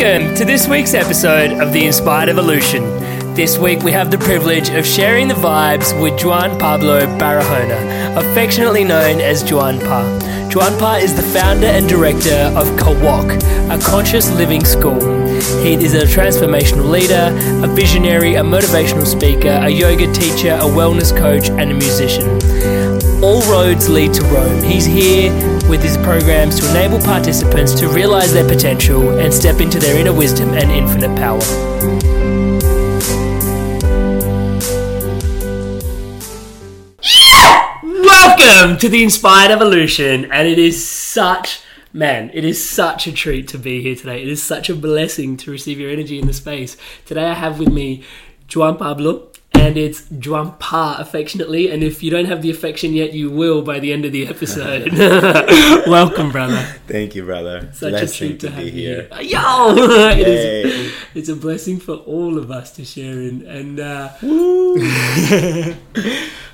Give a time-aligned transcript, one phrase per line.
[0.00, 2.84] Welcome to this week's episode of The Inspired Evolution.
[3.34, 8.82] This week we have the privilege of sharing the vibes with Juan Pablo Barahona, affectionately
[8.82, 10.02] known as Juan Pa.
[10.54, 13.36] Juan Pa is the founder and director of Kawok,
[13.68, 14.98] a conscious living school.
[15.62, 21.14] He is a transformational leader, a visionary, a motivational speaker, a yoga teacher, a wellness
[21.14, 22.26] coach, and a musician.
[23.22, 24.62] All roads lead to Rome.
[24.62, 25.30] He's here
[25.70, 30.12] with his programs to enable participants to realize their potential and step into their inner
[30.12, 31.38] wisdom and infinite power.
[37.84, 41.60] Welcome to the Inspired Evolution, and it is such,
[41.92, 44.22] man, it is such a treat to be here today.
[44.22, 46.76] It is such a blessing to receive your energy in the space.
[47.06, 48.02] Today I have with me
[48.52, 49.29] Juan Pablo,
[49.60, 53.60] and it's Juan Pa affectionately, and if you don't have the affection yet, you will
[53.60, 54.90] by the end of the episode.
[55.86, 56.62] Welcome, brother.
[56.86, 57.68] Thank you, brother.
[57.72, 59.08] Such Blessing a treat to, to have be you here.
[59.20, 59.74] Yo,
[60.12, 63.46] it is, it's a blessing for all of us to share in.
[63.46, 64.08] And uh,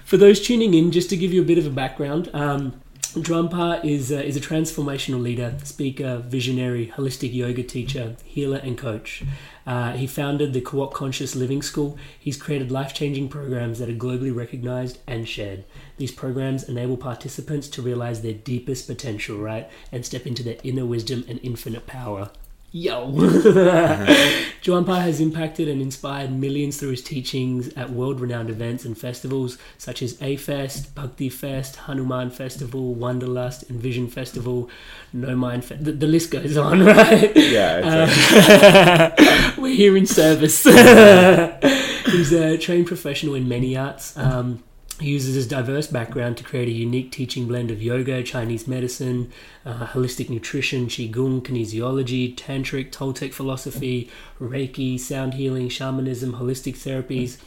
[0.04, 2.80] for those tuning in, just to give you a bit of a background, um,
[3.22, 9.24] Juanpa is is a transformational leader, speaker, visionary, holistic yoga teacher, healer, and coach.
[9.66, 11.96] Uh, he founded the Co-op Conscious Living School.
[12.18, 15.64] He's created life-changing programs that are globally recognized and shared.
[15.96, 20.84] These programs enable participants to realize their deepest potential, right, and step into their inner
[20.84, 22.30] wisdom and infinite power.
[22.72, 23.10] Yo!
[24.62, 29.58] Juanpa has impacted and inspired millions through his teachings at world renowned events and festivals
[29.78, 34.68] such as A Fest, Bhakti Fest, Hanuman Festival, Wanderlust, and Vision Festival,
[35.12, 37.34] No Mind Fe- the, the list goes on, right?
[37.36, 40.64] Yeah, it's We're here in service.
[40.64, 44.16] He's a trained professional in many arts.
[44.16, 44.62] Um,
[45.00, 49.30] he uses his diverse background to create a unique teaching blend of yoga, Chinese medicine,
[49.66, 54.08] uh, holistic nutrition, qigong, kinesiology, tantric, Toltec philosophy,
[54.40, 57.38] Reiki, sound healing, shamanism, holistic therapies.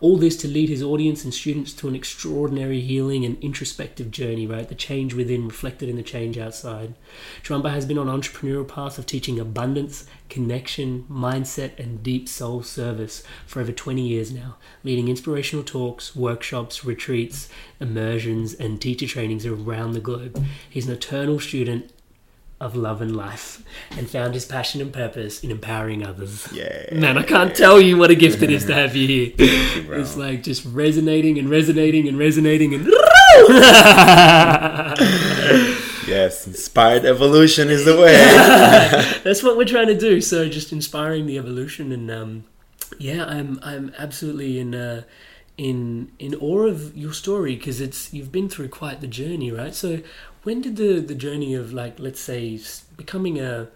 [0.00, 4.46] All this to lead his audience and students to an extraordinary healing and introspective journey,
[4.46, 4.68] right?
[4.68, 6.94] The change within reflected in the change outside.
[7.42, 12.62] Juanpa has been on an entrepreneurial path of teaching abundance, connection, mindset, and deep soul
[12.62, 17.48] service for over 20 years now, leading inspirational talks, workshops, retreats,
[17.80, 20.44] immersions, and teacher trainings around the globe.
[20.70, 21.67] He's an eternal student
[22.60, 23.62] of love and life
[23.96, 26.52] and found his passion and purpose in empowering others.
[26.52, 26.88] Yay.
[26.92, 29.32] Man, I can't tell you what a gift it is to have you here.
[29.86, 30.00] bro.
[30.00, 32.86] it's like just resonating and resonating and resonating and
[36.08, 38.14] Yes, inspired evolution is the way.
[39.22, 40.20] that's what we're trying to do.
[40.20, 42.44] So just inspiring the evolution and um,
[42.98, 45.02] yeah, I'm I'm absolutely in uh,
[45.58, 49.74] in in awe of your story because it's you've been through quite the journey, right?
[49.74, 50.00] So
[50.42, 52.58] when did the the journey of like let's say
[52.96, 53.68] becoming a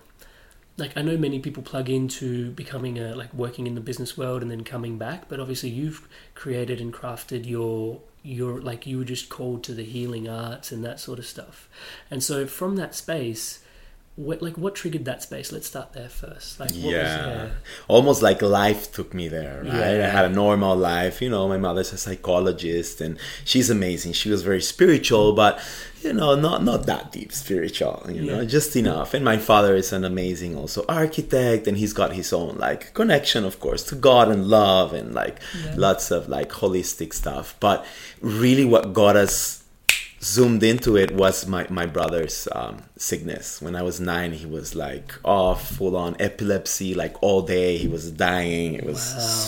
[0.76, 4.42] like I know many people plug into becoming a like working in the business world
[4.42, 9.04] and then coming back, but obviously you've created and crafted your your like you were
[9.04, 11.68] just called to the healing arts and that sort of stuff.
[12.10, 13.61] And so from that space,
[14.14, 15.52] what like what triggered that space?
[15.52, 16.60] Let's start there first.
[16.60, 17.50] Like, what yeah was,
[17.88, 20.06] almost like life took me there right Yeah.
[20.06, 24.28] i had a normal life you know my mother's a psychologist and she's amazing she
[24.28, 25.58] was very spiritual but
[26.02, 28.44] you know not not that deep spiritual you know Yeah.
[28.56, 32.58] just enough and my father is an amazing also architect and he's got his own
[32.58, 35.36] like connection of course to god and love and like
[35.74, 37.78] lots of like holistic stuff but
[38.20, 39.62] really what got us
[40.22, 43.60] zoomed into it was my, my brother's um, sickness.
[43.60, 47.76] When I was nine, he was like off, full on epilepsy, like all day.
[47.76, 48.74] He was dying.
[48.74, 49.00] It was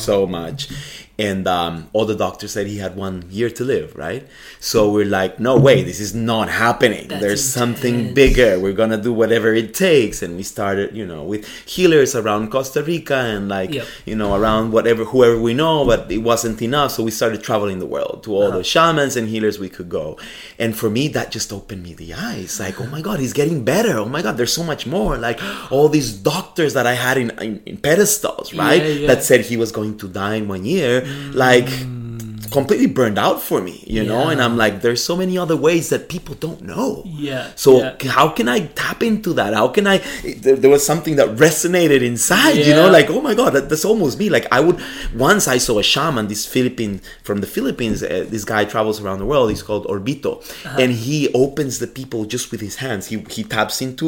[0.04, 0.68] so much.
[1.16, 4.26] And um, all the doctors said he had one year to live, right?
[4.58, 7.06] So we're like, no way, this is not happening.
[7.06, 8.58] That's There's something bigger.
[8.58, 10.22] We're gonna do whatever it takes.
[10.22, 13.86] And we started, you know, with healers around Costa Rica and like, Yep.
[14.06, 16.90] you know, around whatever, whoever we know, but it wasn't enough.
[16.90, 18.58] So we started traveling the world to all Uh-huh.
[18.58, 20.18] the shamans and healers we could go.
[20.58, 22.58] And for me, that just opened me the eyes.
[22.58, 23.98] Like, oh my God, he's getting better.
[23.98, 25.16] Oh my God, there's so much more.
[25.18, 28.82] Like all these doctors that I had in, in, in pedestals, right?
[28.82, 29.06] Yeah, yeah.
[29.08, 31.04] That said he was going to die in one year.
[31.32, 31.68] Like,
[32.58, 34.24] completely burned out for me, you know?
[34.32, 36.88] And I'm like, there's so many other ways that people don't know.
[37.28, 38.10] Yeah, So yeah.
[38.18, 39.50] how can I tap into that?
[39.60, 39.96] How can I?
[40.44, 43.84] There, there was something that resonated inside, you know, like oh my god, that, that's
[43.92, 44.26] almost me.
[44.36, 44.78] Like I would
[45.28, 46.94] once I saw a shaman, this Philippine
[47.28, 47.96] from the Philippines.
[48.02, 49.46] Uh, this guy travels around the world.
[49.54, 50.80] He's called Orbito, Uh-huh.
[50.82, 53.02] and he opens the people just with his hands.
[53.12, 54.06] He he taps into.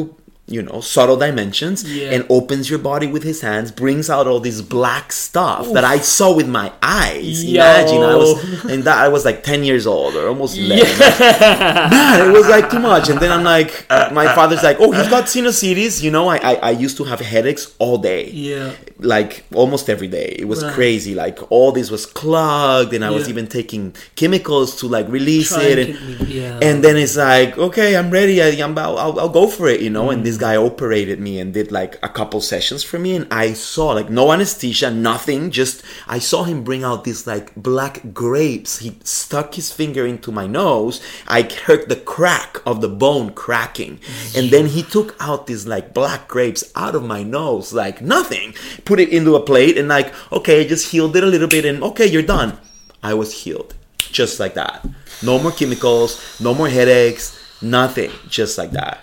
[0.49, 2.11] You know, subtle dimensions, Yeah.
[2.13, 5.97] and opens your body with his hands, brings out all this black stuff that I
[5.99, 7.43] saw with my eyes.
[7.43, 12.29] Imagine I was, and that I was like ten years old or almost eleven man,
[12.29, 13.09] it was like too much.
[13.09, 16.01] And then I'm like, my father's like, oh, he's got sinusitis.
[16.01, 18.29] You know, I, I, I used to have headaches all day.
[18.29, 18.71] Yeah.
[18.99, 20.35] Like almost every day.
[20.39, 20.73] It was Right.
[20.73, 21.13] crazy.
[21.15, 25.63] Like all this was clogged and I was even taking chemicals to like release Try
[25.63, 25.79] it.
[25.79, 26.59] and And, yeah.
[26.61, 28.41] and then it's like, okay, I'm ready.
[28.41, 30.09] I, I'm, I'll, I'll, I'll go for it, you know.
[30.09, 30.25] And mm.
[30.25, 33.91] this guy operated me and did like a couple sessions for me, and I saw
[33.91, 35.51] like no anesthesia, nothing.
[35.51, 38.79] Just I saw him bring out these like black grapes.
[38.79, 41.01] He stuck his finger into my nose.
[41.27, 43.99] I heard the crack of the bone cracking,
[44.35, 48.53] and then he took out these like black grapes out of my nose, like nothing.
[48.87, 51.83] Put it into a plate, and like okay, just healed it a little bit, and
[51.91, 52.57] okay, you're done.
[53.03, 53.75] I was healed
[54.11, 54.85] just like that.
[55.21, 58.99] No more chemicals, no more headaches, nothing, just like that.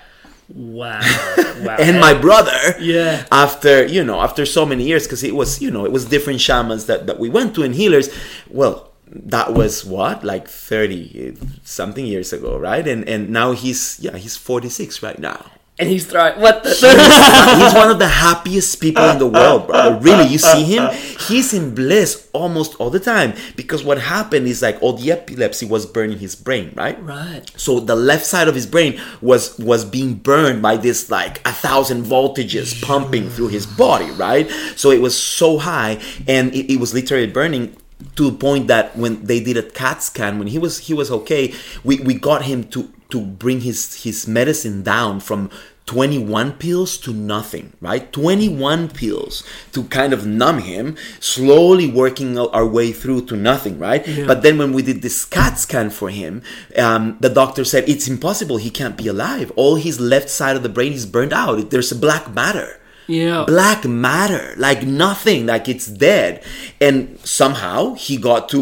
[0.48, 1.00] Wow.
[1.64, 1.76] Wow.
[1.78, 3.25] And my brother, Yeah.
[3.31, 6.40] after you know, after so many years, because it was you know, it was different
[6.40, 8.08] shamans that that we went to and healers.
[8.50, 12.86] Well, that was what like thirty something years ago, right?
[12.86, 15.40] And and now he's yeah, he's forty six right now.
[15.76, 16.70] And he's throwing what the
[17.58, 19.98] he's one of the happiest people in the world, brother.
[19.98, 20.88] Really, you see him,
[21.26, 23.34] he's in bliss almost all the time.
[23.56, 27.02] Because what happened is like all the epilepsy was burning his brain, right?
[27.02, 27.50] right.
[27.56, 31.52] So the left side of his brain was was being burned by this like a
[31.52, 34.48] thousand voltages pumping through his body, right?
[34.76, 37.76] So it was so high, and it, it was literally burning
[38.16, 41.10] to the point that when they did a CAT scan, when he was he was
[41.10, 45.49] okay, we, we got him to to bring his his medicine down from
[45.87, 48.11] 21 pills to nothing, right?
[48.12, 54.02] 21 pills to kind of numb him, slowly working our way through to nothing, right?
[54.26, 56.40] But then when we did this CAT scan for him,
[56.78, 58.56] um, the doctor said it's impossible.
[58.56, 59.52] He can't be alive.
[59.56, 61.69] All his left side of the brain is burned out.
[61.70, 63.44] There's a black matter Yeah.
[63.46, 66.43] black matter like nothing like it's dead
[66.81, 68.58] and somehow he got to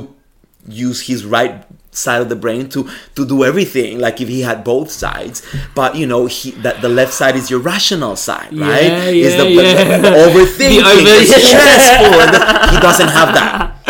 [0.66, 1.62] use his right
[1.94, 5.42] side of the brain to to do everything like if he had both sides.
[5.74, 9.12] But you know he that the left side is your rational side right?
[9.12, 9.98] Yeah, is the, yeah, the- yeah.
[10.00, 10.82] the overthinking.
[10.82, 13.81] The over- stressful he doesn't have that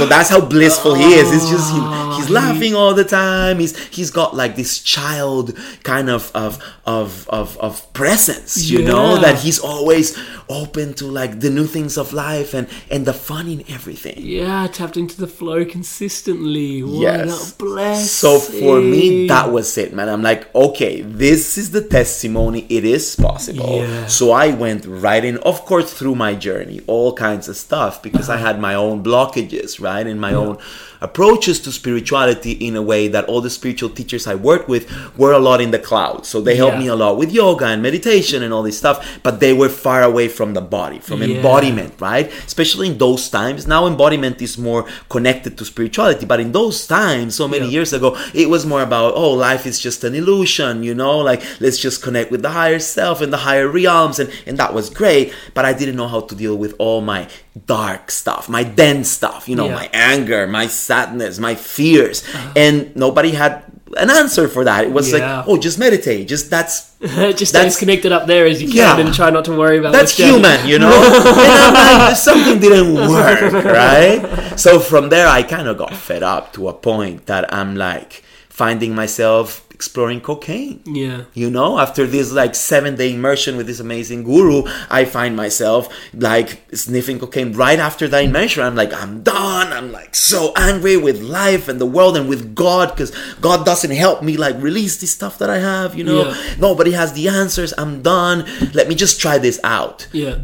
[0.00, 3.54] so that's how blissful he is it's just he, Oh, he's laughing all the time
[3.62, 5.44] he's he's got like this child
[5.82, 6.52] kind of of
[6.86, 10.06] of of, of presence you know that he's always
[10.48, 14.66] open to like the new things of life and and the fun in everything Yeah,
[14.66, 16.82] tapped into the flow consistently.
[16.82, 17.52] What Yes.
[17.52, 18.06] a blessing.
[18.06, 20.08] So for me, that was it, man.
[20.08, 22.60] I'm like, okay, this is the testimony.
[22.68, 23.76] It is possible.
[23.76, 24.06] Yeah.
[24.06, 28.28] So I went right in, of course, through my journey, all kinds of stuff, because
[28.28, 28.46] I uh-huh.
[28.46, 29.89] had my own blockages, right?
[30.06, 30.58] And my own
[31.02, 34.84] approaches to spirituality in a way that all the spiritual teachers I worked with
[35.16, 36.26] were a lot in the cloud.
[36.26, 36.78] So they helped Yeah.
[36.84, 40.02] me a lot with yoga and meditation and all this stuff, but they were far
[40.02, 41.28] away from the body, from Yeah.
[41.36, 42.30] embodiment, right?
[42.46, 43.66] Especially in those times.
[43.66, 47.72] Now embodiment is more connected to spirituality, but in those times, so many Yeah.
[47.78, 51.40] years ago, it was more about, oh, life is just an illusion, you know, like
[51.60, 54.90] let's just connect with the higher self and the higher realms, and, and that was
[54.90, 57.26] great, but I didn't know how to deal with all my
[57.66, 59.74] dark stuff, my dense stuff, you know, Yeah.
[59.74, 62.48] my anger, my sadness, my fears, Uh-huh.
[62.56, 63.62] and nobody had
[63.96, 64.84] an answer for that.
[64.84, 65.38] It was Yeah.
[65.38, 66.28] like, oh, just meditate.
[66.28, 66.90] Just that's
[67.36, 68.98] just That's- connected up there as you can Yeah.
[68.98, 70.90] and try not to worry about that's human, you know.
[71.74, 74.22] like, something didn't work, right?
[74.56, 78.22] So from there, I kind of got fed up to a point that I'm like
[78.60, 79.46] finding myself
[79.78, 80.82] exploring cocaine.
[80.84, 81.24] Yeah.
[81.32, 85.88] You know, after this like seven day immersion with this amazing guru, I find myself
[86.12, 88.62] like sniffing cocaine right after that immersion.
[88.62, 89.72] I'm like, I'm done.
[89.72, 93.94] I'm like so angry with life and the world and with God because God doesn't
[94.04, 96.22] help me like release this stuff that I have, you know.
[96.24, 96.56] Yeah.
[96.58, 97.72] Nobody has the answers.
[97.78, 98.44] I'm done.
[98.74, 100.36] Let me just try this out Yeah.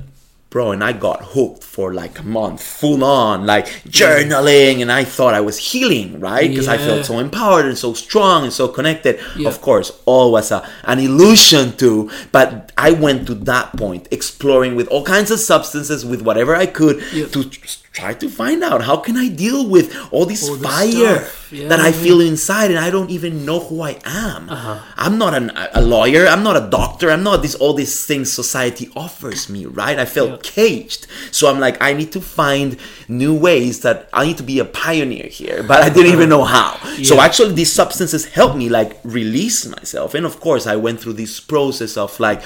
[0.57, 3.67] Bro and i got hooked for like a month full on like
[4.01, 7.93] journaling and i thought i was healing right because i felt so empowered and so
[7.93, 9.49] strong and so connected Yeah.
[9.51, 14.77] of course all was a, an illusion too but i went to that point exploring
[14.77, 17.27] with all kinds of substances with whatever i could Yeah.
[17.35, 17.41] to
[17.99, 21.17] try to find out how can i deal with all this All fire.
[21.57, 22.03] Yeah, that i yeah.
[22.05, 24.77] feel inside and i don't even know who i am Uh-huh.
[25.05, 25.47] i'm not an,
[25.81, 29.61] a lawyer i'm not a doctor i'm not this all these things society offers me
[29.81, 30.51] right i felt Yeah.
[30.59, 31.03] caged
[31.39, 32.69] so i'm like i need to find
[33.23, 36.45] new ways that i need to be a pioneer here but i didn't even know
[36.57, 36.71] how
[37.11, 41.17] so actually these substances helped me like release myself and of course i went through
[41.23, 42.41] this process of like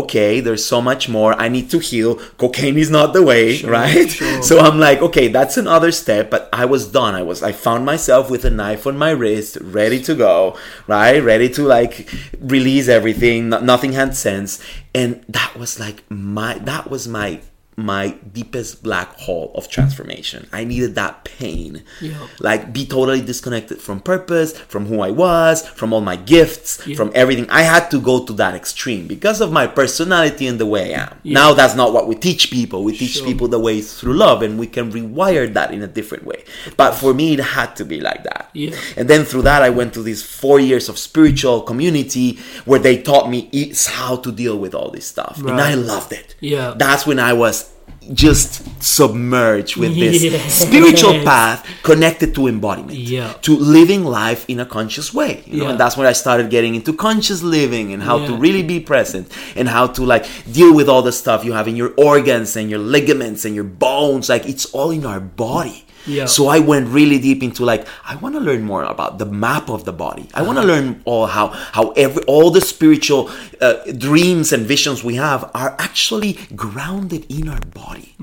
[0.00, 3.44] okay there's so much more i need to heal cocaine is not the way
[3.78, 4.42] right sure.
[4.48, 7.14] so i'm like okay that's another step but i was done.
[7.14, 11.22] I was i found myself with a knife on my wrist ready to go right?
[11.22, 12.08] Ready to like
[12.40, 13.48] release everything.
[13.48, 14.62] No- nothing had sense.
[14.94, 17.40] And that was like my that was my
[17.78, 22.14] my deepest black hole of transformation i needed that pain Yeah.
[22.40, 26.96] like be totally disconnected from purpose from who i was from all my gifts Yeah.
[26.96, 30.64] from everything i had to go to that extreme because of my personality and the
[30.64, 31.34] way i am Yeah.
[31.34, 33.26] now that's not what we teach people we teach Sure.
[33.26, 36.44] people the way through love and we can rewire that in a different way
[36.78, 38.74] but for me it had to be like that Yeah.
[38.96, 43.02] and then through that i went to these four years of spiritual community where they
[43.02, 46.72] taught me it's how to deal with all this stuff and i loved it Yeah.
[46.74, 47.65] that's when i was
[48.14, 50.54] just submerged with this Yes.
[50.66, 53.32] spiritual path connected to embodiment Yeah.
[53.42, 55.70] to living life in a conscious way you know Yeah.
[55.70, 59.26] and that's when i started getting into conscious living and how to really be present
[59.56, 62.68] and how to like deal with all the stuff you have in your organs and
[62.70, 66.26] your ligaments and your bones like it's all in our body Yeah.
[66.26, 69.68] so I went really deep into like I want to learn more about the map
[69.68, 70.28] of the body.
[70.34, 75.02] I want to learn all how how every all the spiritual uh, dreams and visions
[75.02, 78.14] we have are actually grounded in our body.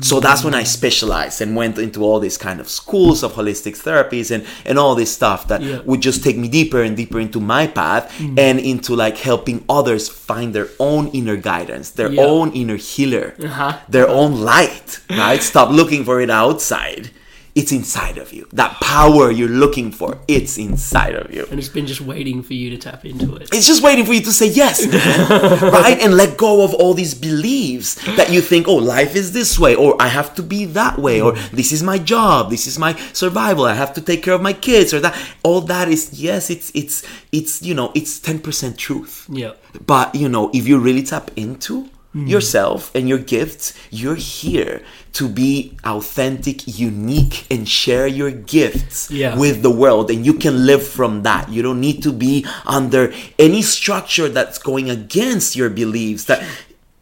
[0.00, 3.74] So that's when I specialized and went into all these kind of schools of holistic
[3.86, 5.80] therapies and and all this stuff that Yeah.
[5.88, 8.04] would just take me deeper and deeper into my path
[8.46, 12.22] and into like helping others find their own inner guidance, their Yeah.
[12.32, 13.72] own inner healer, Uh-huh.
[13.88, 15.42] their own light, right?
[15.42, 17.10] Stop looking for it outside.
[17.56, 18.46] It's inside of you.
[18.52, 21.46] That power you're looking for, it's inside of you.
[21.50, 23.48] And it's been just waiting for you to tap into it.
[23.50, 25.98] It's just waiting for you to say yes, man, right?
[25.98, 29.74] And let go of all these beliefs that you think, oh, life is this way,
[29.74, 32.94] or I have to be that way, or this is my job, this is my
[33.14, 35.16] survival, I have to take care of my kids, or that.
[35.42, 39.26] All that is yes, it's it's it's you know it's ten percent truth.
[39.30, 39.52] Yeah.
[39.86, 42.28] But you know, if you really tap into Mm.
[42.30, 44.80] yourself and your gifts, you're here
[45.12, 49.36] to be authentic, unique, and share your gifts Yeah.
[49.36, 50.10] with the world.
[50.10, 51.50] And you can live from that.
[51.52, 56.24] You don't need to be under any structure that's going against your beliefs.
[56.24, 56.42] That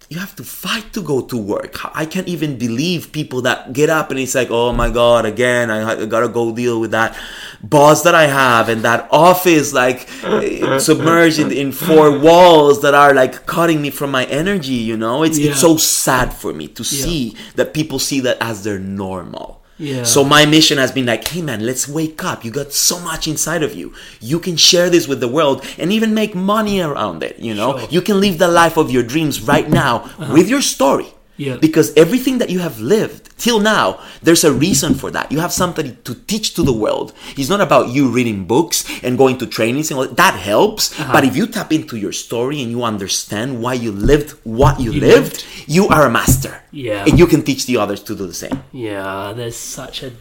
[0.08, 1.78] you have to fight to go to work.
[1.96, 5.70] I can't even believe people that get up and it's like, oh my God, again,
[5.70, 7.16] I, gotta go deal with that
[7.62, 13.14] boss that I have and that office like eh, submerged in, four walls that are
[13.14, 15.22] like cutting me from my energy, you know?
[15.22, 15.50] It's, Yeah.
[15.50, 19.63] it's so sad for me to see that people see that as their normal.
[19.78, 20.04] Yeah.
[20.04, 22.44] So my mission has been like, hey man, let's wake up.
[22.44, 23.92] You got so much inside of you.
[24.20, 27.38] You can share this with the world and even make money around it.
[27.38, 27.78] You know, Sure.
[27.78, 27.86] Uh-huh.
[27.90, 31.06] you can live the life of your dreams right now with your story.
[31.36, 31.56] Yeah.
[31.56, 35.32] Because everything that you have lived till now, there's a reason for that.
[35.32, 37.12] You have something to teach to the world.
[37.36, 40.16] It's not about you reading books and going to trainings and all that.
[40.16, 40.92] That helps.
[40.98, 41.12] Uh-huh.
[41.12, 44.92] But if you tap into your story and you understand why you lived what you,
[44.92, 45.44] You lived, lived.
[45.66, 46.62] you are a master.
[46.70, 47.04] Yeah.
[47.06, 48.62] And you can teach the others to do the same.
[48.72, 50.12] Yeah, there's such a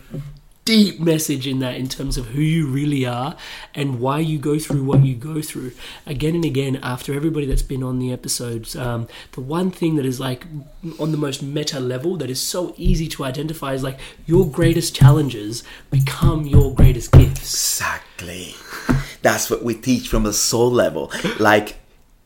[0.65, 3.35] deep message in that in terms of who you really are
[3.75, 5.71] and why you go through what you go through.
[6.05, 10.05] Again and again, after everybody that's been on the episodes, um, the one thing that
[10.05, 10.45] is like
[10.99, 14.95] on the most meta level that is so easy to identify is like your greatest
[14.95, 17.41] challenges become your greatest gifts.
[17.41, 18.55] Exactly.
[19.21, 21.11] That's what we teach from a soul level.
[21.39, 21.77] Like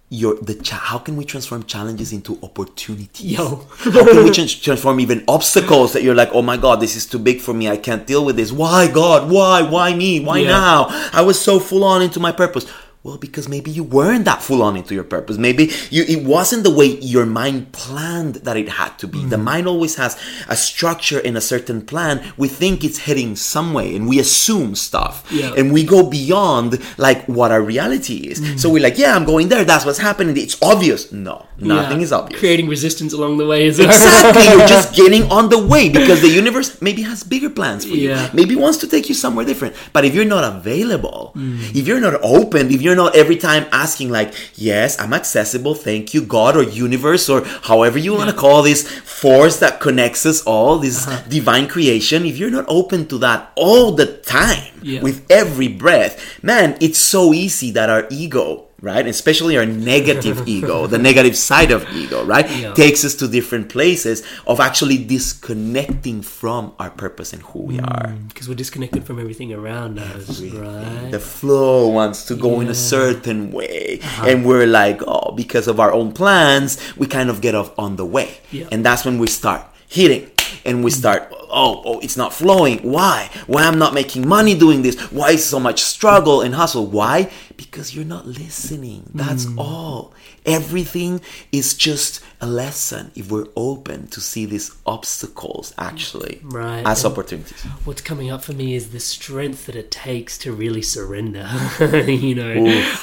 [0.10, 3.26] your the cha- how can we transform challenges into opportunities?
[3.38, 3.66] Yo.
[3.78, 7.06] how can we trans- transform even obstacles that you're like oh my god this is
[7.06, 7.68] too big for me.
[7.70, 8.52] I can't deal with this.
[8.52, 9.30] Why god?
[9.30, 9.62] Why?
[9.64, 10.20] Why me?
[10.22, 10.50] Why Yeah.
[10.50, 11.10] now?
[11.14, 12.66] I was so full on into my purpose
[13.04, 16.64] well because maybe you weren't that full on into your purpose maybe you it wasn't
[16.64, 19.30] the way your mind planned that it had to be Mm.
[19.30, 20.18] the mind always has
[20.50, 24.76] a structure and a certain plan we think it's heading some way and we assume
[24.76, 25.54] stuff Yeah.
[25.58, 28.60] and we go beyond like what our reality is Mm.
[28.60, 32.04] so we're like yeah i'm going there that's what's happening it's obvious no nothing Yeah.
[32.08, 33.80] is obvious Creating resistance along the way is.
[33.80, 37.96] Exactly, you're just getting on the way because the universe maybe has bigger plans for
[38.02, 38.10] you.
[38.10, 38.30] Yeah.
[38.40, 39.74] Maybe wants to take you somewhere different.
[39.96, 41.76] But if you're not available, Mm.
[41.80, 46.14] if you're not open, if you're not every time asking like, "Yes, I'm accessible, thank
[46.14, 50.42] you, God or universe or however you want to call this force that connects us
[50.44, 51.22] all, this Uh-huh.
[51.30, 55.02] divine creation," if you're not open to that all the time Yeah.
[55.02, 59.08] with every breath, man, it's so easy that our ego right?
[59.08, 62.50] Especially our negative ego the negative side of ego right?
[62.50, 62.74] Yeah.
[62.74, 68.14] takes us to different places of actually disconnecting from our purpose and who we are.
[68.28, 71.10] Because we're disconnected from everything around us, right?
[71.12, 74.00] the flow wants to go in a certain way.
[74.02, 74.28] Uh-huh.
[74.28, 77.96] and we're like oh because of our own plans we kind of get off on
[77.96, 78.38] the way.
[78.52, 78.68] Yeah.
[78.72, 80.30] and that's when we start hitting.
[80.64, 82.80] And we start oh oh it's not flowing.
[82.80, 83.30] Why?
[83.48, 84.96] Why i'm not making money doing this?
[85.12, 86.86] Why is so much struggle and hustle?
[86.88, 89.58] Why because you're not listening that's Mm.
[89.58, 90.14] all
[90.46, 91.20] everything
[91.52, 96.84] is just a lesson if we're open to see these obstacles actually Right.
[96.86, 100.52] as And- opportunities What's coming up for me is the strength that it takes to
[100.54, 101.48] really surrender.
[102.08, 102.54] you know,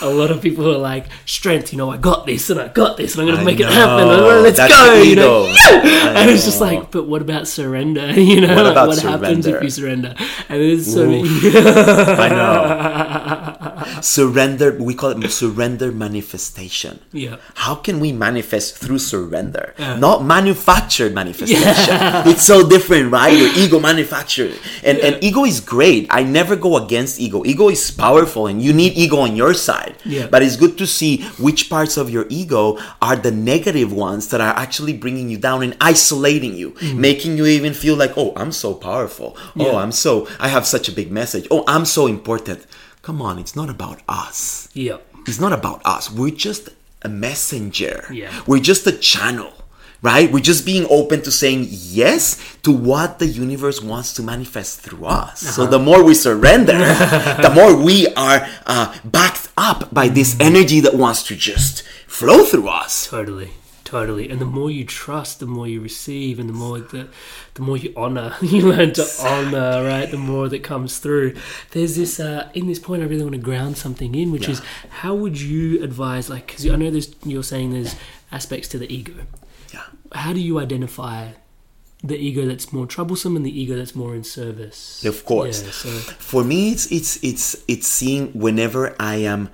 [0.03, 2.97] a lot of people are like, strength, you know, I got this and I got
[2.97, 4.07] this and I'm going to make it happen.
[4.43, 5.03] Let's That's go.
[5.03, 5.47] You know.
[5.47, 6.13] Yeah!
[6.25, 8.13] And it's just like, but what about surrender?
[8.35, 10.15] You know, What like, what happens if you surrender?
[10.49, 11.29] And there's so many.
[11.29, 13.54] I know.
[14.03, 17.01] Surrender, we call it surrender manifestation.
[17.13, 17.37] Yeah.
[17.55, 19.75] How can we manifest through surrender?
[19.79, 19.97] Yeah.
[19.99, 21.97] Not manufactured manifestation.
[22.27, 23.37] It's so different, right?
[23.37, 24.59] Your ego manufactured.
[24.83, 26.07] And, and ego is great.
[26.11, 27.45] I never go against ego.
[27.45, 29.97] Ego is powerful and you need ego on your side.
[30.05, 30.27] Yeah.
[30.27, 34.41] But it's good to see which parts of your ego are the negative ones that
[34.41, 36.97] are actually bringing you down and isolating you, mm.
[36.97, 39.37] making you even feel like, oh, I'm so powerful.
[39.59, 41.47] Oh, I'm so, I have such a big message.
[41.51, 42.67] Oh, I'm so important.
[43.05, 44.69] Come on, it's not about us.
[44.73, 44.97] yeah.
[45.27, 46.11] It's not about us.
[46.11, 46.69] We're just
[47.03, 47.97] a messenger.
[48.11, 48.31] Yeah.
[48.47, 49.53] We're just a channel,
[50.03, 50.31] right?
[50.33, 55.05] We're just being open to saying yes to what the universe wants to manifest through
[55.07, 55.41] us.
[55.41, 56.73] So the more we surrender,
[57.47, 62.45] the more we are uh, backed up by this energy that wants to just flow
[62.45, 63.07] through us.
[63.09, 63.51] Totally,
[63.85, 64.29] totally.
[64.29, 67.09] And the more you trust, the more you receive, and the more the,
[67.55, 68.35] the more you honor.
[68.43, 70.09] You learn to honor, right?
[70.11, 71.35] The more that comes through.
[71.73, 73.03] There's this uh, in this point.
[73.03, 76.31] I really want to ground something in, which is how would you advise?
[76.31, 77.97] Like, because I know there's you're saying there's
[78.31, 79.15] aspects to the ego.
[79.73, 79.83] Yeah.
[80.13, 81.33] How do you identify
[82.03, 85.05] the ego that's more troublesome and the ego that's more in service?
[85.05, 85.63] Of course.
[85.65, 89.51] Yeah, so For me, it's it's it's it's seeing whenever I am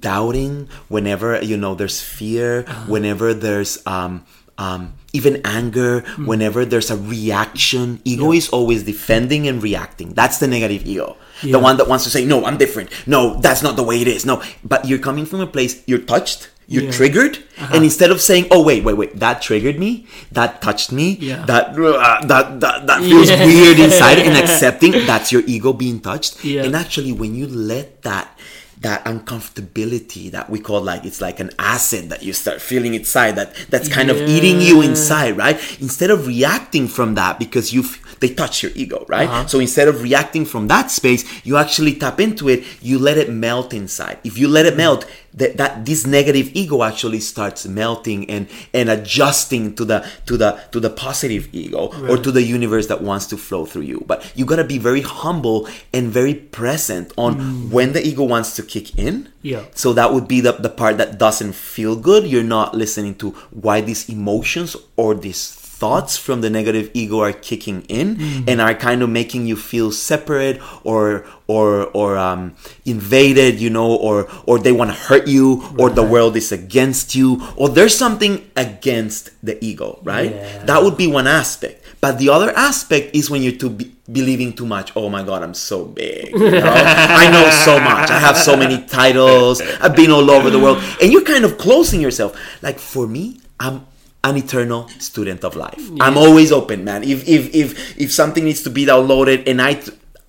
[0.00, 2.84] doubting, whenever you know there's fear, Uh-huh.
[2.86, 4.22] whenever there's um
[4.58, 6.26] um even anger, Hmm.
[6.26, 8.00] whenever there's a reaction.
[8.04, 10.12] Ego is always defending and reacting.
[10.14, 11.16] That's the negative ego.
[11.42, 11.52] Yeah.
[11.52, 12.90] The one that wants to say, "No, I'm different.
[13.06, 16.02] No, that's not the way it is." No, but you're coming from a place you're
[16.02, 16.50] touched.
[16.66, 16.88] You're Yeah.
[16.88, 16.96] Uh-huh.
[16.96, 17.34] triggered,
[17.76, 21.44] and instead of saying, "Oh wait, wait, wait, that triggered me, that touched me, Yeah.
[21.44, 23.44] that uh, that that that feels Yeah.
[23.44, 26.64] weird inside," and accepting that's your ego being touched, Yeah.
[26.64, 28.32] and actually when you let that
[28.80, 33.32] that uncomfortability that we call like it's like an acid that you start feeling inside
[33.32, 35.56] that that's kind of eating you inside right?
[35.80, 37.84] Instead of reacting from that because you
[38.20, 39.28] they touch your ego right?
[39.28, 39.46] Uh-huh.
[39.46, 43.30] so instead of reacting from that space you actually tap into it you let it
[43.30, 44.18] melt inside.
[44.24, 48.88] If you let it melt that, that this negative ego actually starts melting and and
[48.88, 53.26] adjusting to the to the to the positive ego or to the universe that wants
[53.26, 54.04] to flow through you.
[54.06, 57.70] But you got to be very humble and very present on mm.
[57.70, 59.28] when the ego wants to kick in.
[59.42, 59.64] Yeah.
[59.74, 62.26] so that would be the, the part that doesn't feel good.
[62.26, 67.36] You're not listening to why these emotions or these thoughts from the negative ego are
[67.50, 68.16] kicking in
[68.48, 71.04] and are kind of making you feel separate or
[71.46, 72.56] or or um
[72.88, 77.12] invaded you know or or they want to hurt you or the world is against
[77.14, 77.28] you
[77.60, 80.32] or there's something against the ego right?
[80.32, 80.64] Yeah.
[80.64, 81.84] that would be one aspect.
[82.00, 85.40] But the other aspect is when you're too be- believing too much oh my god
[85.44, 86.72] i'm so big you know?
[87.22, 88.08] i know so much.
[88.08, 89.60] I have so many titles.
[89.84, 90.78] I've been all over the world.
[91.00, 92.32] And you're kind of closing yourself.
[92.64, 93.24] Like for me
[93.60, 93.84] i'm
[94.24, 95.80] an eternal student of life.
[96.00, 97.04] I'm always open man.
[97.04, 99.78] If if if if something needs to be downloaded and i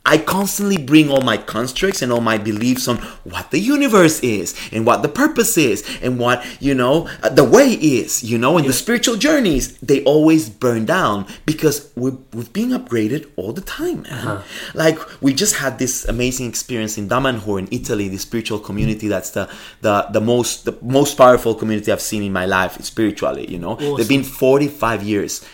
[0.05, 4.55] I constantly bring all my constructs and all my beliefs on what the universe is
[4.71, 8.57] and what the purpose is and what, you know, uh, the way is, you know,
[8.57, 13.61] and the spiritual journeys, they always burn down because we're, we're being upgraded all the
[13.61, 14.43] time, man.
[14.73, 19.31] Like, we just had this amazing experience in Damanhur in Italy, the spiritual community that's
[19.31, 19.49] the,
[19.81, 23.75] the, the most the most powerful community I've seen in my life spiritually, you know.
[23.75, 25.45] They've been 45 years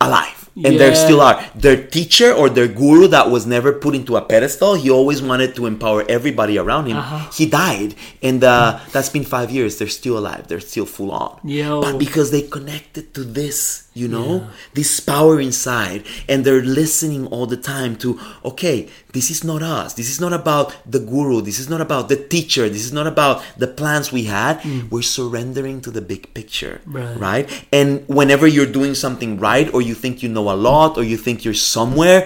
[0.00, 0.80] alive and Yeah.
[0.94, 4.90] still are their teacher or their guru that was never put into a pedestal he
[4.90, 7.30] always wanted to empower everybody around him Uh-huh.
[7.32, 11.38] he died and uh, that's been five years they're still alive they're still full on
[11.44, 11.80] Yo.
[11.82, 14.30] but because they connected to this you know?
[14.78, 18.08] This power inside and they're listening all the time to
[18.50, 18.78] okay
[19.16, 19.90] this is not us.
[20.00, 21.36] This is not about the guru.
[21.48, 22.64] This is not about the teacher.
[22.76, 24.54] This is not about the plans we had.
[24.92, 26.94] We're surrendering to the big picture Mm.
[27.00, 27.16] Right.
[27.28, 27.46] right?
[27.78, 31.18] And whenever you're doing something right or you think you know a lot or you
[31.24, 32.20] think you're somewhere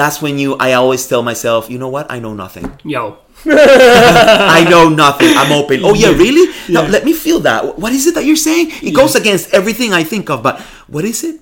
[0.00, 2.06] that's when you i always tell myself you know what?
[2.14, 2.66] I know nothing.
[2.94, 3.02] Yo.
[3.46, 5.36] I know nothing.
[5.36, 5.80] I'm open.
[5.84, 6.52] Oh yeah, really?
[6.68, 7.78] Now let me feel that.
[7.78, 8.70] What is it that you're saying?
[8.82, 11.40] It goes against everything I think of, but what is it?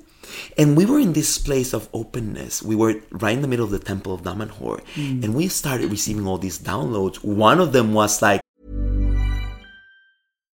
[0.59, 2.63] And we were in this place of openness.
[2.63, 5.23] We were right in the middle of the temple of Damanhur, mm.
[5.23, 7.23] and we started receiving all these downloads.
[7.23, 8.41] One of them was like,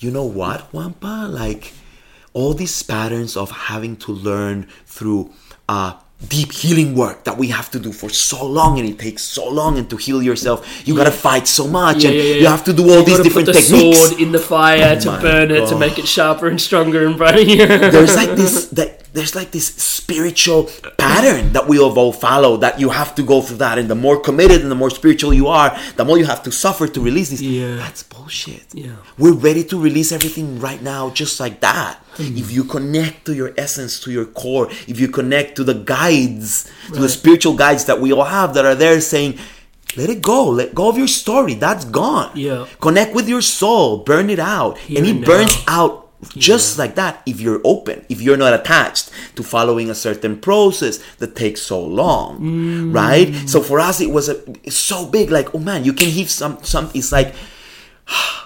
[0.00, 1.30] You know what, Juanpa?
[1.30, 1.74] Like
[2.32, 5.30] all these patterns of having to learn through
[5.68, 9.22] uh deep healing work that we have to do for so long and it takes
[9.22, 12.72] so long and to heal yourself you gotta fight so much and you have to
[12.74, 15.50] do all You these different put the techniques sword in the fire Oh to burn
[15.50, 17.44] it to make it sharper and stronger and brighter.
[17.90, 20.64] there's like this that there's like this spiritual
[20.98, 23.94] pattern that we have all follow that you have to go through that and the
[23.94, 27.00] more committed and the more spiritual you are the more you have to suffer to
[27.00, 27.76] release this Yeah.
[27.76, 28.92] that's bullshit Yeah.
[29.18, 32.36] we're ready to release everything right now just like that Hmm.
[32.36, 35.74] if you connect to your essence to your core if you connect to the
[36.10, 39.38] guides to the spiritual guides that we all have that are there saying
[39.96, 40.48] let it go.
[40.50, 41.54] Let go of your story.
[41.54, 42.30] That's gone.
[42.36, 42.66] Yeah.
[42.80, 43.98] connect with your soul.
[44.04, 44.78] Burn it out.
[44.78, 48.52] Here and it and burns out just like that if you're open if you're not
[48.52, 52.94] attached to following a certain process that takes so long Mm.
[52.94, 53.32] right?
[53.48, 54.36] So for us it was a
[54.70, 57.34] so big like oh man you can heal some some it's like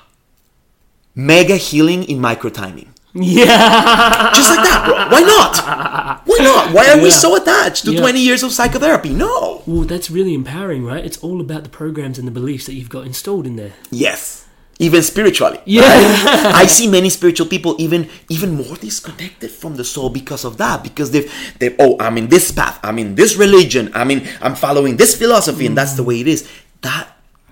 [1.14, 4.32] mega healing in micro timing yeah.
[4.34, 8.00] just like that bro why not why not why are we so attached to Yeah.
[8.00, 11.04] 20 years of psychotherapy no Well, that's really empowering, right?
[11.04, 13.72] It's all about the programs and the beliefs that you've got installed in there.
[13.90, 14.44] yes
[14.78, 15.82] even spiritually Yeah.
[16.54, 20.82] I see many spiritual people even even more disconnected from the soul because of that.
[20.82, 24.56] Because they've they oh I'm in this path, I'm in this religion, I mean I'm
[24.56, 26.06] following this philosophy, and that's the mm.
[26.06, 26.48] way it is.
[26.82, 27.06] That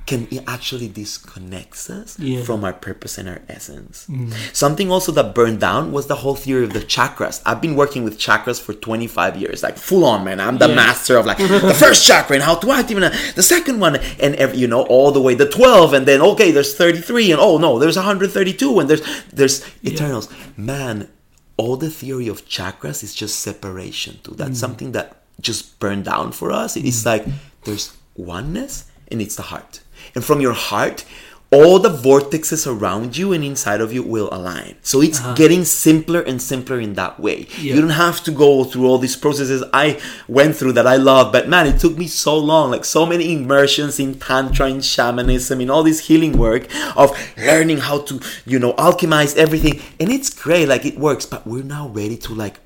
[0.07, 2.43] can it actually disconnects us Yeah.
[2.43, 4.07] from our purpose and our essence.
[4.11, 4.33] Mm.
[4.53, 7.41] Something also that burned down was the whole theory of the chakras.
[7.47, 10.41] I've been working with chakras for 25 years, like full on, man.
[10.41, 10.75] I'm the Yeah.
[10.75, 11.39] master of like
[11.73, 14.67] the first chakra and how to activate it, uh, the second one, and every, you
[14.67, 17.97] know all the way the 12, and then okay, there's 33, and oh no, there's
[17.97, 20.29] 132, and there's there's eternals.
[20.57, 21.09] Man,
[21.57, 24.35] all the theory of chakras is just separation too.
[24.35, 24.65] That's mm.
[24.67, 26.77] something that just burned down for us.
[26.77, 27.07] It's mm.
[27.07, 27.25] like
[27.65, 29.81] there's oneness, and it's the heart.
[30.15, 31.05] And from your heart,
[31.53, 34.75] all the vortexes around you and inside of you will align.
[34.81, 35.35] So it's uh-huh.
[35.35, 37.47] getting simpler and simpler in that way.
[37.59, 41.31] You don't have to go through all these processes I went through that I love,
[41.31, 45.61] but man, it took me so long, like so many immersions in tantra, in shamanism,
[45.61, 49.83] in all this healing work of learning how to, you know, alchemize everything.
[50.01, 52.61] And it's great, like it works, but we're now ready to like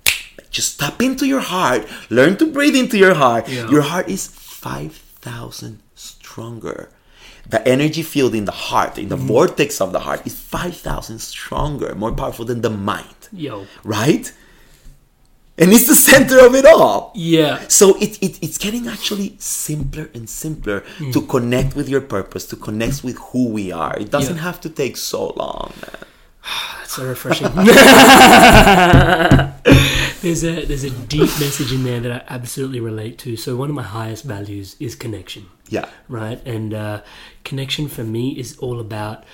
[0.50, 3.48] just tap into your heart, learn to breathe into your heart.
[3.48, 3.68] Yeah.
[3.68, 6.90] Your heart is 5,000 stronger.
[7.48, 11.94] The energy field in the heart, in the vortex of the heart, is 5,000 stronger,
[11.94, 13.28] more powerful than the mind.
[13.32, 13.66] Yo.
[13.84, 14.32] Right?
[15.58, 17.12] and it's the center of it all.
[17.14, 17.60] Yeah.
[17.68, 21.12] So it, it it's getting actually simpler and simpler Hmm.
[21.12, 23.96] to connect with your purpose, to connect with who we are.
[23.98, 24.42] It doesn't Yeah.
[24.42, 26.04] have to take so long, man.
[26.78, 27.46] That's so refreshing.
[30.22, 33.34] there's a there's a deep message in there that I absolutely relate to.
[33.36, 35.46] So one of my highest values is connection.
[35.68, 35.88] Yeah.
[36.08, 37.02] Right, and uh,
[37.44, 39.24] connection for me is all about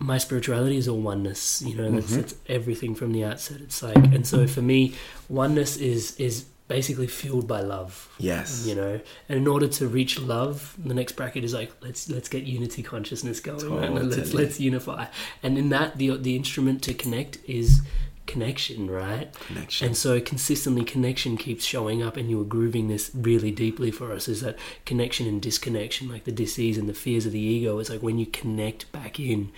[0.00, 1.62] my spirituality is all oneness.
[1.62, 3.60] You know, that's, that's everything from the outset.
[3.60, 4.94] It's like, and so for me,
[5.28, 8.08] oneness is is basically fueled by love.
[8.18, 8.64] Yes.
[8.66, 12.28] You know, and in order to reach love, the next bracket is like let's let's
[12.28, 13.68] get unity consciousness going.
[13.74, 13.92] right?
[13.92, 15.06] Let's let's unify,
[15.42, 17.82] and in that the the instrument to connect is
[18.30, 19.28] connection, right?
[19.46, 19.86] Connection.
[19.88, 24.12] And so consistently connection keeps showing up and you were grooving this really deeply for
[24.12, 27.78] us is that connection and disconnection, like the disease and the fears of the ego,
[27.80, 29.50] is like when you connect back in.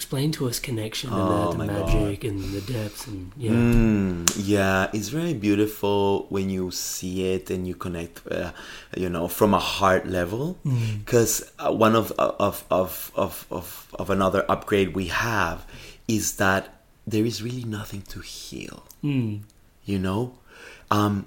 [0.00, 1.94] Explain to us connection Oh, and the, my the God.
[1.94, 3.50] magic and the depths and yeah.
[3.50, 8.52] Mm, yeah, it's very beautiful when you see it and you connect, uh,
[8.96, 10.56] you know, from a heart level.
[11.04, 15.66] Because uh, one of, of, of, of, of, of another upgrade we have
[16.08, 16.62] is that
[17.06, 18.84] there is really nothing to heal.
[19.84, 20.34] You know,
[20.90, 21.26] um,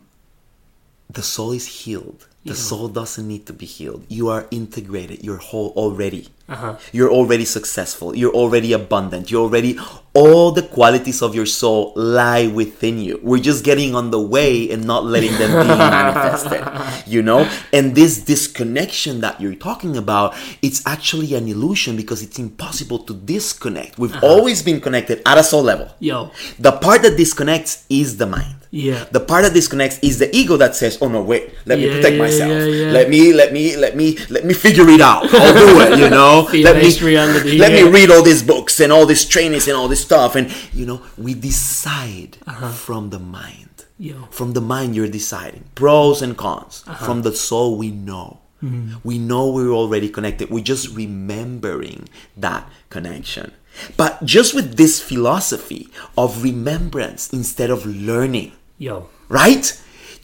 [1.10, 2.28] the soul is healed.
[2.46, 4.06] The soul doesn't need to be healed.
[4.08, 5.24] You are integrated.
[5.24, 6.30] You're whole already.
[6.48, 6.78] Uh-huh.
[6.94, 8.16] You're already successful.
[8.16, 9.32] You're already abundant.
[9.32, 9.80] You're already
[10.16, 13.20] all the qualities of your soul lie within you.
[13.22, 16.64] We're just getting on the way and not letting them be manifested.
[17.06, 17.50] You know?
[17.74, 23.14] And this disconnection that you're talking about, it's actually an illusion because it's impossible to
[23.14, 24.00] disconnect.
[24.00, 25.94] We've always been connected at a soul level.
[26.00, 26.32] Yo.
[26.58, 28.56] The part that disconnects is the mind.
[28.72, 29.06] Yeah.
[29.10, 32.16] The part that disconnects is the ego that says, "Oh no, wait, let me protect
[32.16, 32.52] yeah, myself.
[32.52, 32.92] yeah, yeah.
[32.92, 35.24] Let me, let me, let me, let me figure it out.
[35.34, 36.00] I'll do it.
[36.00, 36.50] You know.
[36.52, 39.88] let me, reality, let me read all these books and all these trainings and all
[39.88, 40.36] this stuff.
[40.36, 42.38] And you know, we decide
[42.74, 43.70] from the mind.
[43.78, 43.84] Uh-huh.
[43.98, 44.28] Yo.
[44.30, 46.84] From the mind, you're deciding pros and cons.
[46.86, 47.06] Uh-huh.
[47.06, 48.40] From the soul, we know.
[48.64, 49.00] Mm-hmm.
[49.04, 50.50] We know we're already connected.
[50.50, 53.54] We're just remembering that connection.
[53.98, 59.10] But just with this philosophy of remembrance instead of learning, Yo.
[59.28, 59.66] right?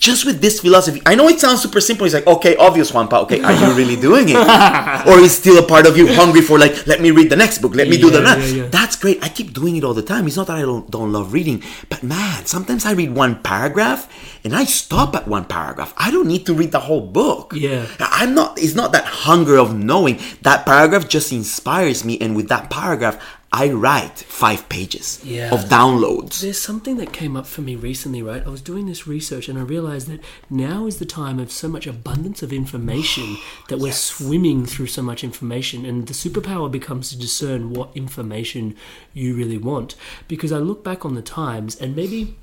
[0.01, 2.07] Just with this philosophy, I know it sounds super simple.
[2.07, 3.21] It's like, okay, obvious, Juanpa.
[3.23, 4.35] Okay, are you really doing it,
[5.07, 7.59] or is still a part of you hungry for like, let me read the next
[7.59, 8.51] book, let me do the next?
[8.51, 8.69] yeah, yeah.
[8.69, 9.23] That's great.
[9.23, 10.25] I keep doing it all the time.
[10.25, 14.09] It's not that I don't don't love reading, but man, sometimes I read one paragraph
[14.43, 15.93] and I stop at one paragraph.
[15.97, 17.53] I don't need to read the whole book.
[17.55, 17.85] Yeah.
[17.99, 18.57] I'm not.
[18.57, 20.19] It's not that hunger of knowing.
[20.41, 23.21] That paragraph just inspires me, and with that paragraph,
[23.53, 25.53] I write five pages Yeah.
[25.53, 26.39] of downloads.
[26.39, 28.41] There's something that came up for me recently, right?
[28.45, 31.67] I was doing this research and I realized that now is the time of so
[31.67, 33.37] much abundance of information
[33.67, 38.73] that we're swimming through so much information, and the superpower becomes to discern what information
[39.13, 39.95] you really want.
[40.29, 42.37] Because I look back on the times, and maybe.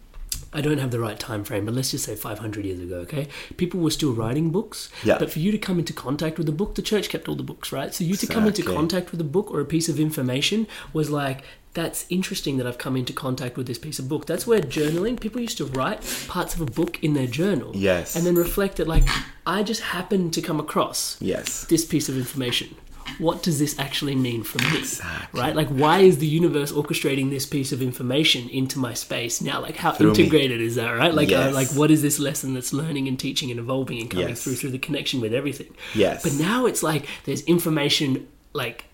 [0.52, 3.28] I don't have the right time frame, but let's just say 500 years ago, okay?
[3.58, 5.18] People were still writing books, Yeah.
[5.18, 7.42] but for you to come into contact with a book, the church kept all the
[7.42, 7.92] books, right?
[7.94, 11.10] So you to come into contact with a book or a piece of information was
[11.10, 11.42] like,
[11.74, 14.24] that's interesting that I've come into contact with this piece of book.
[14.26, 17.72] That's where journaling, people used to write parts of a book in their journal.
[17.74, 18.16] Yes.
[18.16, 19.04] And then reflect it like,
[19.46, 21.66] I just happened to come across Yes.
[21.66, 22.74] this piece of information.
[23.18, 24.78] What does this actually mean for me?
[24.78, 25.40] Exactly.
[25.40, 25.54] Right?
[25.56, 29.60] Like, why is the universe orchestrating this piece of information into my space now?
[29.60, 30.18] Like, how Through me.
[30.20, 30.90] integrated is that?
[30.90, 31.14] Right?
[31.14, 34.28] Like, uh, like, what is this lesson that's learning and teaching and evolving and coming
[34.28, 34.42] Yes.
[34.44, 35.74] through through the connection with everything?
[35.94, 36.22] Yes.
[36.22, 38.84] But now it's like there's information like.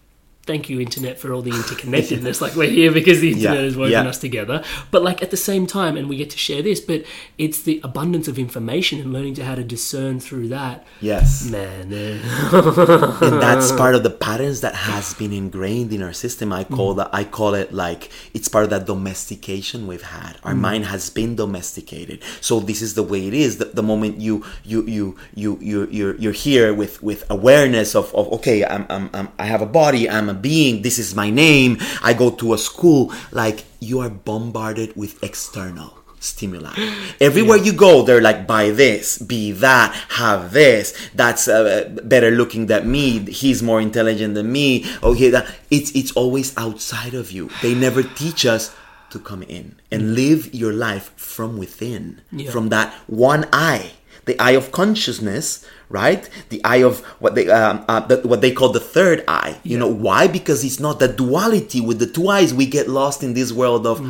[0.45, 2.41] Thank you, internet, for all the interconnectedness.
[2.41, 4.03] like we're here because the internet Yeah, has woven yeah.
[4.09, 4.63] us together.
[4.91, 6.81] But like at the same time, and we get to share this.
[6.81, 7.05] But
[7.39, 10.87] it's the abundance of information and learning to how to discern through that.
[11.01, 11.49] Yes.
[11.51, 12.19] Man, eh.
[12.53, 16.95] and that's part of the patterns that has been ingrained in our system i call
[16.95, 21.11] that i call it like it's part of that domestication we've had our mind has
[21.11, 25.17] been domesticated so this is the way it is the, the moment you you you
[25.35, 29.47] you you you're, you're here with with awareness of, of okay I'm, I'm, I'm i
[29.47, 33.13] have a body i'm a being this is my name i go to a school
[33.33, 36.73] like you are bombarded with external stimuli.
[37.21, 40.95] Everywhere you go, they're like, buy this, be that, have this.
[41.15, 43.19] That's uh, better looking than me.
[43.31, 44.87] He's more intelligent than me.
[45.03, 47.51] Okay, that it's it's always outside of you.
[47.61, 48.75] They never teach us
[49.11, 52.51] to come in and live your life from within, Yeah.
[52.51, 53.93] from that one eye.
[54.25, 56.29] The eye of consciousness, right?
[56.49, 59.59] The eye of what they um, uh, the, what they call the third eye.
[59.63, 60.27] You know why?
[60.27, 62.55] Because it's not the duality with the two eyes.
[62.55, 64.01] We get lost in this world of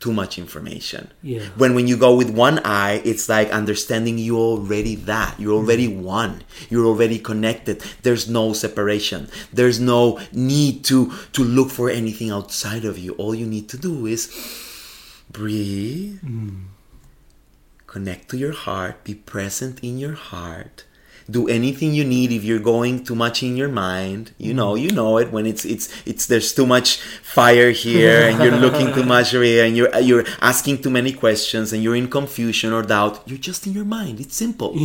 [0.00, 1.10] too much information.
[1.22, 1.42] Yeah.
[1.56, 5.38] When when you go with one eye, it's like understanding you already that.
[5.38, 6.42] You're already one.
[6.70, 7.82] You're already connected.
[8.02, 9.28] There's no separation.
[9.52, 13.12] There's no need to to look for anything outside of you.
[13.14, 14.30] All you need to do is
[15.30, 16.18] breathe
[17.90, 20.84] connect to your heart, be present in your heart.
[21.28, 24.32] Do anything you need if you're going too much in your mind.
[24.38, 28.42] You know, you know it when it's it's it's there's too much fire here and
[28.42, 32.08] you're looking too much here and you're you're asking too many questions and you're in
[32.08, 33.22] confusion or doubt.
[33.26, 34.20] You're just in your mind.
[34.20, 34.76] It's simple.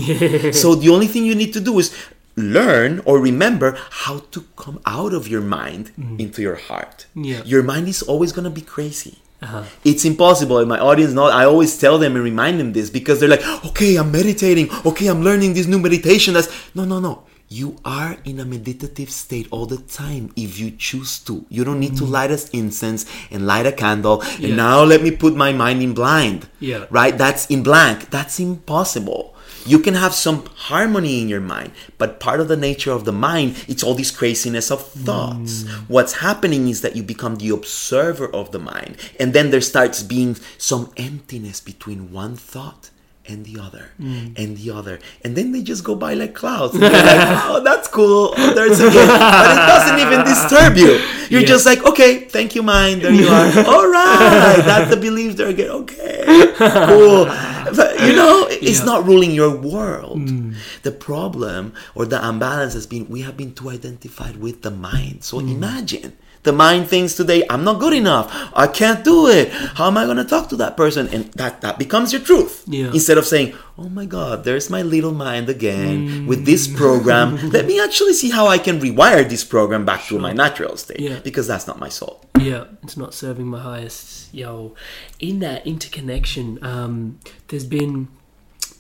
[0.53, 1.95] so the only thing you need to do is
[2.35, 6.19] learn or remember how to come out of your mind mm.
[6.19, 7.05] into your heart.
[7.15, 7.41] Yeah.
[7.45, 9.19] Your mind is always going to be crazy.
[9.45, 9.63] Uh-huh.
[9.84, 10.58] It's impossible.
[10.58, 13.45] And my audience know I always tell them and remind them this because they're like,
[13.65, 14.69] okay, I'm meditating.
[14.84, 16.34] Okay, I'm learning this new meditation.
[16.34, 17.23] That's no, no, no.
[17.47, 21.45] You are in a meditative state all the time if you choose to.
[21.49, 22.17] You don't need to mm-hmm.
[22.17, 24.23] light us incense and light a candle.
[24.39, 24.47] Yeah.
[24.47, 26.49] And now let me put my mind in blind.
[26.60, 26.88] Yeah.
[26.89, 27.15] Right?
[27.15, 28.10] That's in blank.
[28.10, 29.34] That's impossible.
[29.65, 33.12] You can have some harmony in your mind, but part of the nature of the
[33.12, 35.63] mind, it's all this craziness of thoughts.
[35.63, 35.89] Mm.
[35.89, 40.04] What's happening is that you become the observer of the mind, and then there starts
[40.04, 42.91] being some emptiness between one thought
[43.27, 44.38] and the other mm.
[44.38, 44.99] and the other.
[45.23, 46.73] And then they just go by like clouds.
[46.73, 46.93] And like
[47.49, 48.33] oh that's cool.
[48.38, 49.07] Oh, there's again.
[49.07, 51.01] But it doesn't even disturb you.
[51.29, 51.47] You're Yeah.
[51.57, 53.01] just like okay thank you mind.
[53.01, 53.65] There you are.
[53.71, 54.61] All right.
[54.65, 55.69] That's the belief there again.
[55.69, 56.53] Okay.
[56.57, 57.25] Cool.
[57.75, 58.85] But you know it's Yeah.
[58.85, 60.19] not ruling your world.
[60.19, 60.55] Mm.
[60.83, 65.23] The problem or the imbalance has been we have been too identified with the mind.
[65.23, 65.51] So mm.
[65.51, 68.25] imagine the mind thinks today i'm not good enough.
[68.53, 69.51] I can't do it.
[69.77, 71.08] How am i going to talk to that person?
[71.13, 72.63] And that that becomes your truth.
[72.67, 72.88] Yeah.
[72.97, 77.36] instead of saying oh my god there's my little mind again with this program.
[77.55, 80.99] Let me actually see how i can rewire this program back to my natural state
[80.99, 81.19] Yeah.
[81.27, 82.21] because that's not my soul.
[82.39, 84.34] Yeah, it's not serving my highest.
[84.34, 84.75] Yo,
[85.19, 88.08] in that interconnection, um, there's been,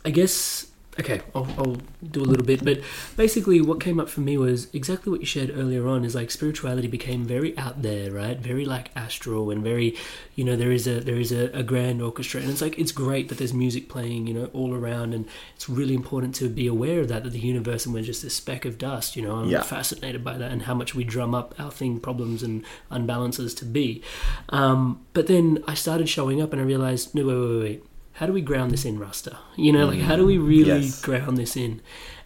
[0.03, 0.64] I guess,
[0.99, 1.77] okay, I'll, I'll
[2.09, 2.79] do a little bit, but
[3.17, 6.05] basically, what came up for me was exactly what you shared earlier on.
[6.05, 8.37] Is like spirituality became very out there, right?
[8.37, 9.95] Very like astral and very,
[10.35, 12.91] you know, there is a there is a, a grand orchestra, and it's like it's
[12.91, 16.67] great that there's music playing, you know, all around, and it's really important to be
[16.67, 17.23] aware of that.
[17.23, 19.35] That the universe and we're just a speck of dust, you know.
[19.35, 19.61] I'm Yeah.
[19.61, 23.65] fascinated by that and how much we drum up our thing problems and unbalances to
[23.65, 24.01] be.
[24.49, 27.83] Um, but then I started showing up and I realized, no, wait, wait, wait, wait.
[28.15, 29.37] How do we ground this in, Rasta?
[29.57, 31.01] You know, like how do we really Yes.
[31.01, 31.81] ground this in?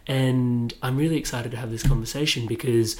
[0.06, 2.96] And I'm really excited to have this conversation because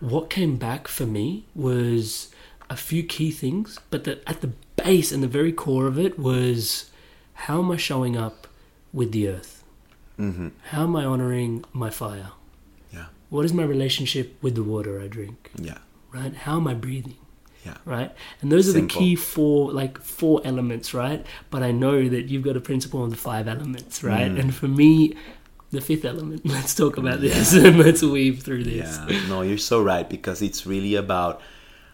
[0.00, 2.28] what came back for me was
[2.68, 6.18] a few key things, but that at the base and the very core of it
[6.18, 6.90] was
[7.46, 8.46] how am I showing up
[8.92, 9.62] with the earth?
[10.18, 10.48] mm-hmm.
[10.72, 12.30] How am I honoring my fire?
[12.92, 15.50] yeah What is my relationship with the water I drink?
[15.56, 15.78] yeah
[16.12, 16.34] Right?
[16.34, 17.16] How am I breathing?
[17.64, 18.12] Yeah Right?
[18.40, 21.24] And those are the key four like four elements, right?
[21.50, 24.30] But I know that you've got a principle of the five elements, right?
[24.30, 24.40] Mm.
[24.40, 25.14] And for me,
[25.70, 26.42] the fifth element.
[26.44, 28.98] Let's talk about this and let's weave through this.
[29.08, 31.40] Yeah, no, you're so right because it's really about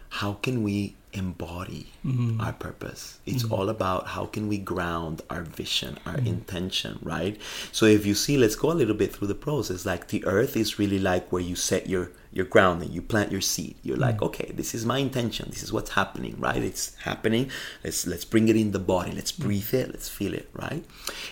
[0.09, 2.39] how can we embody Mm-hmm.
[2.39, 3.19] our purpose.
[3.25, 6.27] It's all about how can we ground our vision, our Mm-hmm.
[6.27, 7.35] intention, right?
[7.73, 9.85] So if you see, let's go a little bit through the process.
[9.85, 13.41] Like the earth is really like where you set your your grounding, you plant your
[13.41, 13.75] seed.
[13.83, 14.01] You're Mm.
[14.07, 15.49] like, okay, this is my intention.
[15.49, 16.63] This is what's happening, right?
[16.63, 17.49] It's happening.
[17.83, 19.11] Let's let's bring it in the body.
[19.11, 19.43] Let's Mm.
[19.45, 19.87] breathe it.
[19.91, 20.83] Let's feel it, right?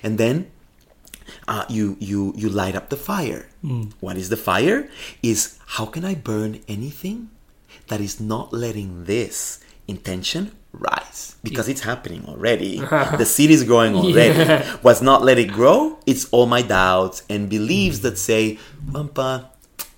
[0.04, 0.52] And then
[1.48, 3.48] uh, you you you light up the fire.
[4.00, 4.90] What is the fire?
[5.24, 7.30] Is how can I burn anything
[7.88, 12.80] that is not letting this intention rise because it's happening already.
[13.18, 14.64] the seed is growing already.
[14.82, 16.00] What's not let it grow?
[16.06, 18.60] It's all my doubts and beliefs that say,
[18.92, 19.46] Juanpa,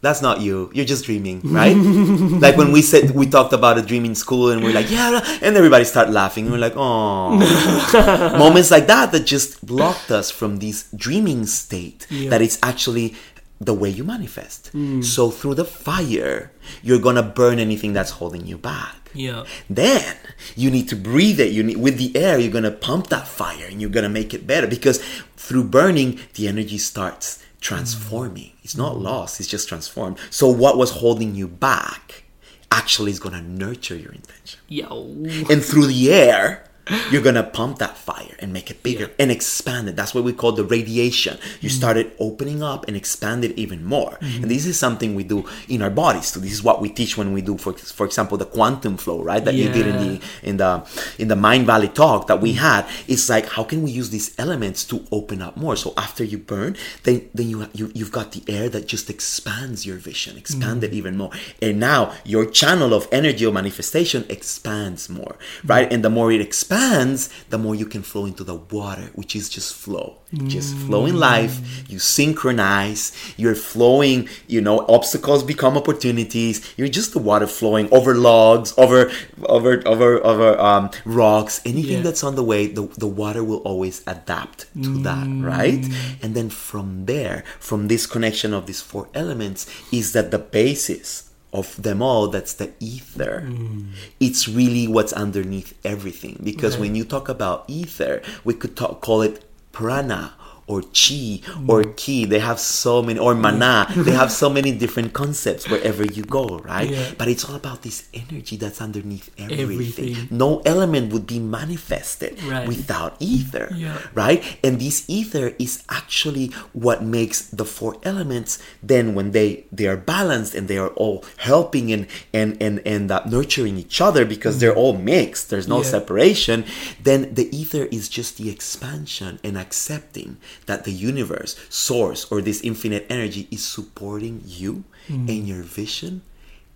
[0.01, 0.71] that's not you.
[0.73, 1.75] You're just dreaming, right?
[2.41, 5.19] like when we said we talked about a dream in school and we're like, yeah,
[5.41, 6.45] and everybody start laughing.
[6.45, 12.07] And we're like, oh, moments like that that just blocked us from this dreaming state
[12.09, 13.15] that it's actually
[13.61, 14.71] the way you manifest.
[15.01, 18.95] So through the fire, you're gonna burn anything that's holding you back.
[19.13, 19.43] Yeah.
[19.69, 20.15] Then
[20.55, 21.51] you need to breathe it.
[21.51, 22.39] You need with the air.
[22.39, 24.99] You're gonna pump that fire, and you're gonna make it better because
[25.35, 28.51] through burning, the energy starts transforming.
[28.63, 29.39] It's not lost.
[29.39, 30.17] It's just transformed.
[30.29, 32.23] So what was holding you back
[32.71, 35.15] actually is gonna nurture your intention Yo.
[35.49, 36.63] and through the air
[37.11, 39.95] you're gonna pump that fire and make it bigger and expand it.
[39.95, 41.37] That's what we call the radiation.
[41.61, 41.77] You mm-hmm.
[41.77, 44.17] started opening up and expand it even more.
[44.21, 44.43] Mm-hmm.
[44.43, 47.17] And this is something we do in our bodies so this is what we teach
[47.17, 50.21] when we do for, for example the quantum flow right that you did in the
[50.43, 50.85] in the
[51.17, 52.59] in the Mindvalley talk that we mm-hmm.
[52.59, 52.85] had.
[53.07, 55.75] It's like how can we use these elements to open up more?
[55.75, 59.85] So after you burn then then you, you you've got the air that just expands
[59.85, 61.31] your vision expand it even more.
[61.61, 65.91] And now your channel of energy or manifestation expands more right?
[65.91, 69.35] And the more it expands expands, the more you can flow into the water, which
[69.35, 70.17] is just flow.
[70.47, 71.89] Just flow in life.
[71.89, 73.11] You synchronize.
[73.37, 74.29] You're flowing.
[74.47, 76.61] You know, obstacles become opportunities.
[76.77, 79.11] You're just the water flowing over logs, over,
[79.43, 81.61] over, over, over um, rocks.
[81.65, 82.01] Anything Yeah.
[82.01, 85.83] that's on the way, the, the water will always adapt to that, right?
[86.21, 91.28] And then from there, from this connection of these four elements, is that the basis
[91.51, 93.43] of them all that's the ether.
[93.45, 93.91] Mm.
[94.19, 96.39] It's really what's underneath everything.
[96.43, 100.33] Because when you talk about ether we could talk, call it prana
[100.69, 105.11] or chi or ki they have so many or mana they have so many different
[105.13, 107.11] concepts wherever you go right Yeah.
[107.17, 110.27] but it's all about this energy that's underneath everything, Everything.
[110.29, 112.67] no element would be manifested Right.
[112.67, 113.97] without ether Yeah.
[114.13, 118.51] right and this ether is actually what makes the four elements
[118.91, 123.09] then when they they are balanced and they are all helping and and and and
[123.11, 125.89] uh, nurturing each other because they're all mixed there's no Yeah.
[125.97, 126.57] separation
[127.01, 132.61] then the ether is just the expansion and accepting that the universe source or this
[132.61, 135.29] infinite energy is supporting you mm-hmm.
[135.29, 136.21] and your vision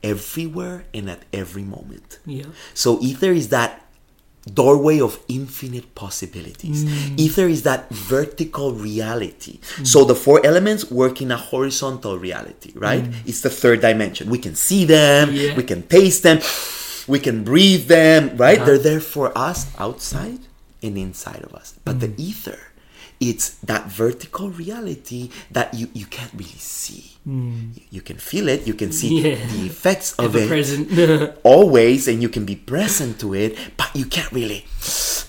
[0.01, 2.47] everywhere and at every moment Yeah.
[2.73, 3.83] so ether is that
[4.51, 6.83] doorway of infinite possibilities.
[6.83, 7.19] Mm.
[7.19, 9.59] Ether is that vertical reality.
[9.77, 9.87] Mm.
[9.87, 13.03] So the four elements work in a horizontal reality, right?
[13.03, 13.13] Mm.
[13.25, 14.29] It's the third dimension.
[14.29, 15.55] We can see them, Yeah.
[15.55, 16.41] we can taste them,
[17.07, 18.57] we can breathe them, right?
[18.57, 18.65] Uh-huh.
[18.65, 20.39] They're there for us outside
[20.81, 21.79] and inside of us.
[21.85, 22.59] But the ether,
[23.29, 27.11] it's that vertical reality that you, you can't really see.
[27.25, 29.35] You, you can feel it, you can see Yeah.
[29.53, 31.37] the effects of Ever it present.
[31.43, 34.65] always and you can be present to it but you can't really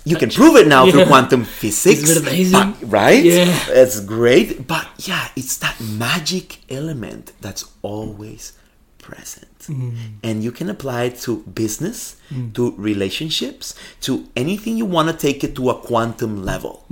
[0.05, 2.19] you can prove it now through quantum physics
[2.53, 3.47] but- right Yeah.
[3.71, 8.55] it's great but yeah it's that magic element that's always
[8.99, 9.95] present Mm.
[10.23, 12.17] and you can apply it to business
[12.57, 13.75] to relationships
[14.07, 16.85] to anything you want to take it to a quantum level.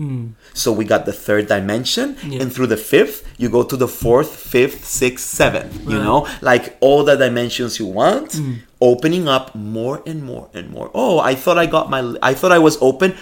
[0.55, 2.33] So we got the third dimension Mm.
[2.33, 2.41] Yeah.
[2.43, 6.27] and through the fifth you go to the fourth fifth sixth seventh you know?
[6.51, 8.55] Like all the dimensions you want Mm.
[8.81, 10.89] opening up more and more and more.
[10.95, 12.01] Oh i thought i got my
[12.31, 13.13] i thought i was open.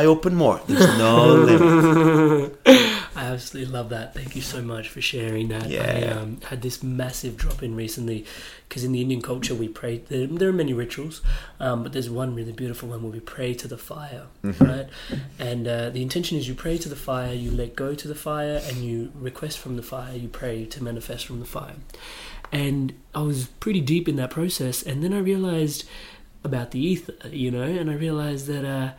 [0.00, 0.60] I open more.
[0.68, 1.14] There's no
[1.48, 2.07] limit
[3.38, 4.14] absolutely love that.
[4.14, 5.66] Thank you so much for sharing that.
[5.66, 6.18] I Yeah.
[6.20, 8.24] um, had this massive drop in recently
[8.68, 9.98] because in the Indian culture we pray.
[10.08, 11.22] There, there are many rituals,
[11.60, 14.88] um, but there's one really beautiful one where we pray to the fire, right?
[15.38, 18.14] And uh, the intention is you pray to the fire, you let go to the
[18.16, 20.14] fire, and you request from the fire.
[20.16, 21.76] You pray to manifest from the fire.
[22.50, 25.84] And I was pretty deep in that process, and then I realized
[26.44, 28.92] about the ether, you know, and I realized that uh,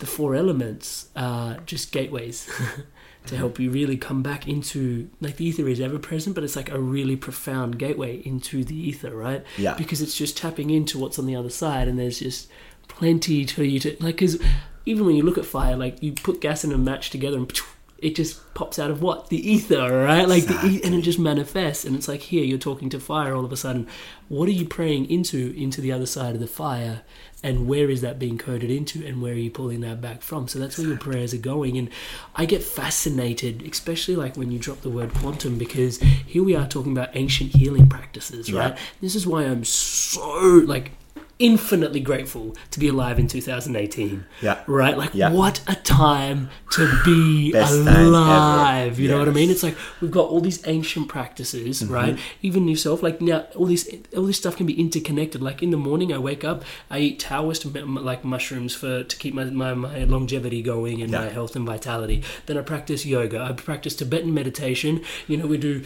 [0.00, 2.48] the four elements are just gateways
[3.26, 6.56] to help you really come back into like the ether is ever present, but it's
[6.56, 9.44] like a really profound gateway into the ether, right?
[9.56, 9.74] Yeah.
[9.74, 12.48] Because it's just tapping into what's on the other side, and there's just
[12.88, 14.16] plenty for you to like.
[14.16, 14.40] Because
[14.84, 17.52] even when you look at fire, like you put gas and a match together and
[17.98, 20.28] it just pops out of what the ether, right?
[20.28, 23.34] Like the e- and it just manifests, and it's like here you're talking to fire
[23.34, 23.86] all of a sudden.
[24.28, 27.02] What are you praying into into the other side of the fire,
[27.46, 30.48] and where is that being coded into, and where are you pulling that back from?
[30.48, 31.88] So that's where your prayers are going, and
[32.34, 36.66] I get fascinated, especially like when you drop the word quantum, because here we are
[36.66, 38.72] talking about ancient healing practices, right?
[38.72, 38.78] Yeah.
[39.00, 40.20] This is why I'm so
[40.66, 40.90] like
[41.38, 44.24] infinitely grateful to be alive in 2018.
[44.40, 44.60] Yeah.
[44.66, 44.96] Right?
[44.96, 45.30] Like Yeah.
[45.30, 48.00] what a time to be Best time ever.
[48.00, 48.98] alive.
[48.98, 49.50] You know what I mean?
[49.50, 51.92] It's like we've got all these ancient practices, Mm-hmm.
[51.92, 52.18] right?
[52.42, 55.42] Even yourself, like now all these all this stuff can be interconnected.
[55.42, 59.34] Like in the morning I wake up, I eat Taoist like mushrooms for to keep
[59.34, 62.22] my, my, my longevity going and my health and vitality.
[62.46, 63.40] Then I practice yoga.
[63.42, 65.02] I practice Tibetan meditation.
[65.28, 65.84] You know, we do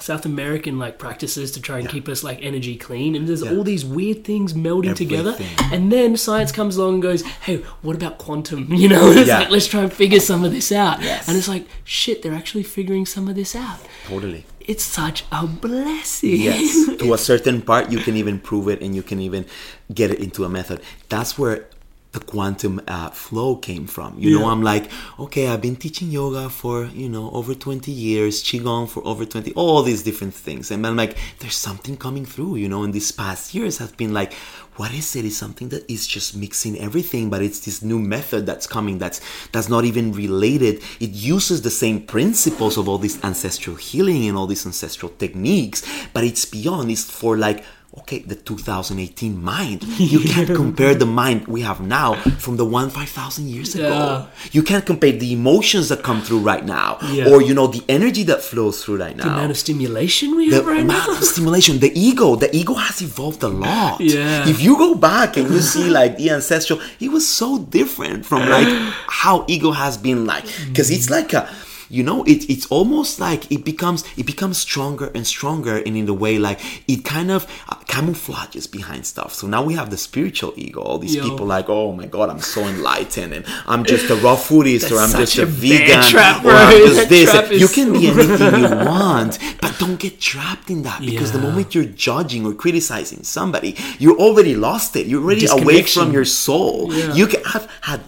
[0.00, 3.62] South American like practices to try and keep us like energy clean and there's all
[3.62, 5.36] these weird things melding together
[5.72, 8.72] and then science comes along and goes hey what about quantum?
[8.82, 9.40] You know Yeah.
[9.40, 11.02] like let's try and figure some of this out.
[11.02, 11.28] Yes.
[11.28, 13.78] and it's like shit they're actually figuring some of this out.
[14.06, 14.44] Totally.
[14.60, 16.40] It's such a blessing.
[16.40, 16.88] Yes.
[17.02, 19.44] To a certain part you can even prove it and you can even
[19.92, 20.80] get it into a method.
[21.08, 21.66] That's where
[22.12, 26.48] the quantum uh, flow came from you know i'm like okay i've been teaching yoga
[26.48, 30.86] for you know over 20 years qigong for over 20 all these different things and
[30.86, 34.34] i'm like there's something coming through you know in these past years I've been like
[34.76, 35.26] what is it?
[35.26, 39.20] It's something that is just mixing everything, but it's this new method that's coming that's
[39.52, 40.82] that's not even related.
[40.98, 45.82] It uses the same principles of all this ancestral healing and all these ancestral techniques,
[46.14, 46.90] but it's beyond.
[46.90, 47.64] It's for like
[47.98, 49.84] okay, the 2018 mind.
[49.98, 54.26] You can't compare the mind we have now from the one 5,000 years ago.
[54.50, 57.28] You can't compare the emotions that come through right now, Yeah.
[57.30, 59.24] or you know, the energy that flows through right now.
[59.24, 61.18] The amount of stimulation we the have right amount now.
[61.18, 64.00] of stimulation, the ego, the ego has evolved a lot.
[64.00, 64.48] Yeah.
[64.48, 68.48] If you go back and you see like the ancestral, it was so different from
[68.48, 68.68] like
[69.06, 71.48] how ego has been like, because it's like a,
[71.92, 76.06] you know, it, it's almost like it becomes it becomes stronger and stronger, and in
[76.06, 79.34] the way like it kind of uh, camouflages behind stuff.
[79.34, 80.80] So now we have the spiritual ego.
[80.80, 81.22] All these Yo.
[81.22, 84.98] people like, oh my god, I'm so enlightened, and I'm just a raw foodist, or
[84.98, 86.50] I'm just a a vegan, trap, or.
[86.52, 87.60] I'm just this.
[87.60, 91.74] You can be anything you want, but don't get trapped in that because the moment
[91.74, 95.06] you're judging or criticizing somebody, you already lost it.
[95.06, 96.92] You're already away from your soul.
[96.92, 97.12] Yeah.
[97.12, 98.00] You can, I've had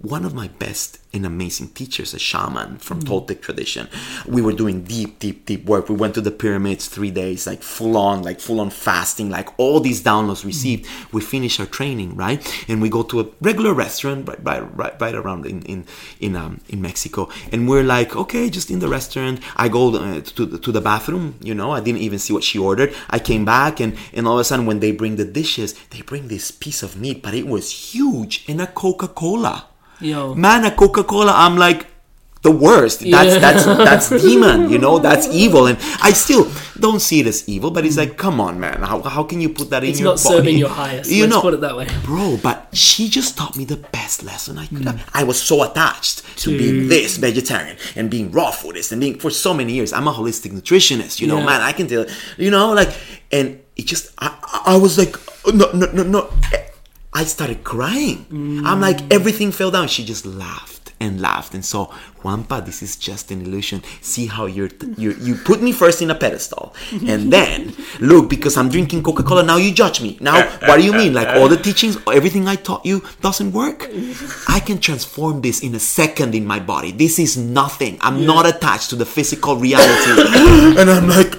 [0.00, 3.08] one of my best and amazing teachers, a shaman from Mm.
[3.08, 3.88] Toltec tradition.
[4.26, 5.88] We were doing deep, deep, deep work.
[5.88, 9.48] We went to the pyramids three days, like full on, like full on fasting, like
[9.58, 10.86] all these downloads received.
[11.12, 12.40] We finish our training, right?
[12.68, 15.84] And we go to a regular restaurant right, right, right, right around in in
[16.20, 19.40] in um in Mexico, and we're like, okay, just in the restaurant.
[19.56, 21.34] I go uh, to to the bathroom.
[21.42, 22.94] You know, I didn't even see what she ordered.
[23.10, 26.02] I came back, and and all of a sudden, when they bring the dishes, they
[26.02, 29.66] bring this piece of meat, but it was huge, and a Coca Cola
[30.00, 30.34] Yo.
[30.34, 31.86] man a coca-cola i'm like
[32.42, 33.38] the worst that's Yeah.
[33.38, 33.64] that's
[34.08, 37.84] that's demon you know that's evil and i still don't see it as evil but
[37.84, 40.22] it's like come on man how, how can you put that in It's your not
[40.24, 41.10] body serving your highest.
[41.10, 41.86] you Let's know put it that way.
[42.02, 44.84] bro but she just taught me the best lesson i could hmm.
[44.86, 49.02] have i was so attached to To- being this vegetarian and being raw foodist and
[49.02, 51.44] being for so many years i'm a holistic nutritionist you know Yeah.
[51.44, 52.06] man i can tell
[52.38, 52.88] you know like
[53.30, 54.32] and it just I
[54.74, 55.14] I was like
[55.46, 56.30] no no no no
[57.12, 58.26] I started crying.
[58.64, 59.88] I'm like, everything fell down.
[59.88, 61.54] She just laughed and laughed.
[61.54, 61.86] And so,
[62.22, 63.82] Juanpa, this is just an illusion.
[64.00, 66.74] See how you're, you you put me first in a pedestal.
[66.92, 70.18] And then, look, because I'm drinking Coca Cola, now you judge me.
[70.20, 71.16] Now, eh, what do you eh, mean?
[71.16, 73.90] Eh, like, all the teachings, everything I taught you doesn't work?
[74.48, 76.92] I can transform this in a second in my body.
[76.92, 77.98] This is nothing.
[78.02, 80.10] I'm not attached to the physical reality.
[80.80, 81.34] and I'm like,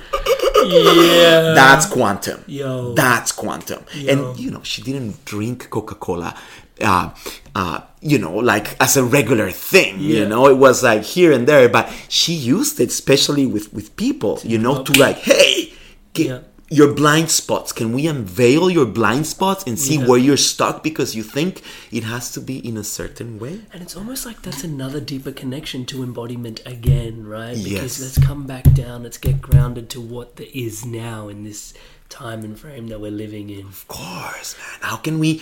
[0.72, 1.54] Yeah.
[1.54, 2.44] that's quantum.
[2.48, 2.94] Yo.
[2.94, 3.84] That's quantum.
[4.08, 6.36] And you know, she didn't drink Coca Cola.
[6.80, 7.12] Uh,
[7.54, 10.00] uh, you know, like as a regular thing.
[10.00, 13.96] You know, it was like here and there, but she used it, especially with with
[13.96, 14.40] people.
[14.44, 15.74] You know, to like, hey,
[16.14, 16.40] get Yeah.
[16.72, 17.74] Your blind spots.
[17.74, 20.08] Can we unveil your blind spots and see Yeah.
[20.08, 21.62] where you're stuck because you think
[21.92, 23.60] it has to be in a certain way?
[23.74, 27.58] And it's almost like that's another deeper connection to embodiment again, right?
[27.62, 28.00] Because Yes.
[28.00, 31.74] let's come back down, let's get grounded to what there is now in this
[32.08, 33.66] time and frame that we're living in.
[33.68, 34.80] Of course, man.
[34.90, 35.42] How can we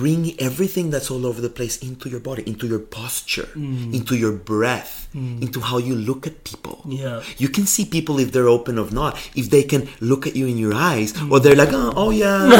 [0.00, 3.92] bring everything that's all over the place into your body, into your posture, Mm.
[3.98, 6.76] into your breath, into how you look at people?
[6.88, 7.20] Yeah.
[7.36, 10.46] You can see people if they're open or not, if they can look at you
[10.52, 12.40] in your eyes, or they're like, oh, oh yeah.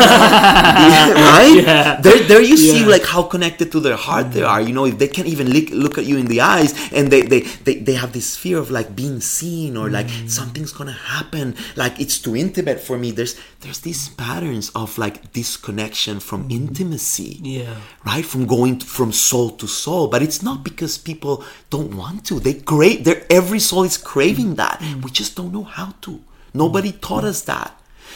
[0.93, 1.57] Yeah, right?
[1.63, 2.01] Yeah.
[2.05, 4.61] There, there you see like how connected to their heart they are.
[4.61, 7.23] You know, if they can't even look, look at you in the eyes and they,
[7.33, 10.29] they, they, they have this fear of like being seen or like Mm.
[10.39, 11.47] something's gonna happen,
[11.83, 13.09] like it's too intimate for me.
[13.19, 17.22] There's there's these patterns of like disconnection from intimacy.
[17.23, 17.41] Mm.
[17.43, 17.77] Yeah.
[18.05, 18.25] Right?
[18.25, 20.09] From going to, from soul to soul.
[20.09, 22.41] But it's not because people don't want to.
[22.41, 24.81] They crave their every soul is craving that.
[24.81, 25.03] Mm.
[25.05, 26.21] We just don't know how to.
[26.55, 27.71] Nobody taught us that.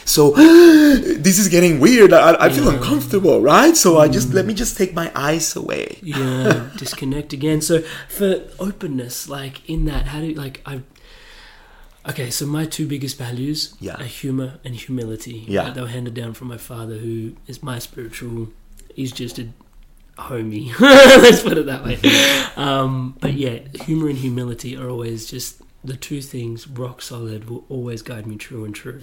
[0.05, 0.31] So
[1.25, 2.13] this is getting weird.
[2.13, 3.75] I, I feel uncomfortable, right?
[3.75, 5.97] So I just let me just take my eyes away.
[6.03, 7.81] yeah disconnect again so
[8.17, 8.29] for
[8.59, 10.81] openness like in that how do you like i
[12.07, 13.99] okay so my two biggest values Yeah.
[14.01, 15.71] are humor and humility Yeah.
[15.71, 18.49] they were handed down from my father who is my spiritual
[18.97, 19.47] he's just a
[20.17, 20.67] homie
[21.23, 21.97] let's put it that way
[22.57, 27.63] um, but yeah humor and humility are always just the two things rock solid will
[27.69, 29.01] always guide me true and true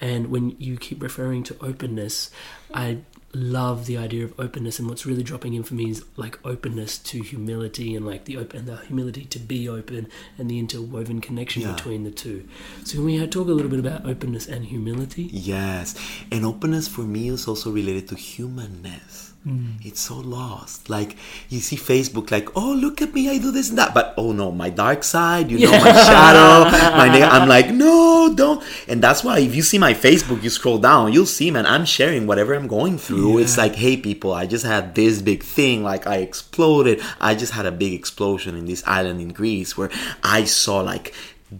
[0.00, 2.30] and when you keep referring to openness
[2.74, 2.98] i
[3.32, 6.96] love the idea of openness and what's really dropping in for me is like openness
[6.98, 11.62] to humility and like the open the humility to be open and the interwoven connection
[11.62, 11.72] Yeah.
[11.74, 12.48] between the two
[12.84, 15.94] so when we talk a little bit about openness and humility Yes.
[16.32, 19.32] And openness for me is also related to humanness.
[19.46, 19.74] Mm.
[19.86, 20.90] It's so lost.
[20.90, 21.16] Like
[21.48, 23.94] you see Facebook, like, oh look at me, I do this and that.
[23.94, 28.34] But oh no, my dark side, you know, my shadow, my neg- I'm like, no,
[28.34, 28.60] don't.
[28.88, 31.84] And that's why if you see my Facebook, you scroll down, you'll see, man, I'm
[31.84, 33.38] sharing whatever I'm going through.
[33.38, 37.00] It's like, hey people, I just had this big thing, like I exploded.
[37.20, 39.90] I just had a big explosion in this island in Greece where
[40.24, 41.14] I saw like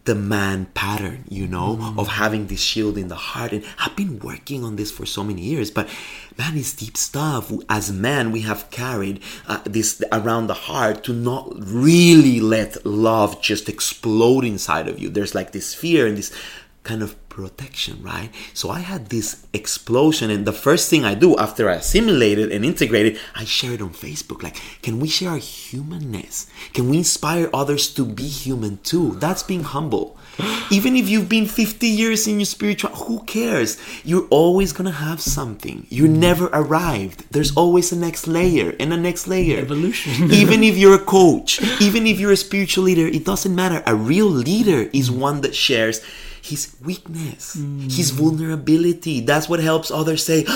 [0.05, 3.53] the man pattern, you know, of having this shield in the heart.
[3.53, 5.89] And I've been working on this for so many years, but
[6.37, 7.53] man, it's deep stuff.
[7.69, 13.41] As men, we have carried uh, this around the heart to not really let love
[13.41, 15.09] just explode inside of you.
[15.09, 16.37] There's like this fear and this
[16.83, 18.31] kind of protection, right?
[18.55, 22.51] So I had this explosion, and the first thing I do after I assimilate it
[22.51, 24.43] and integrate it, I share it on Facebook.
[24.43, 26.47] Like, can we share our humanness?
[26.73, 29.17] Can we inspire others to be human too?
[29.21, 30.17] That's being humble.
[30.71, 33.77] Even if you've been 50 years in your spiritual, who cares?
[34.03, 35.87] You're always gonna have something.
[35.91, 36.17] You mm.
[36.17, 37.31] never arrived.
[37.33, 39.59] There's always a next layer and a next layer.
[39.59, 40.33] Evolution.
[40.43, 43.83] even if you're a coach, even if you're a spiritual leader, it doesn't matter.
[43.85, 46.01] A real leader is one that shares
[46.47, 47.55] his weakness,
[47.99, 49.21] his vulnerability.
[49.21, 50.47] That's what helps others say,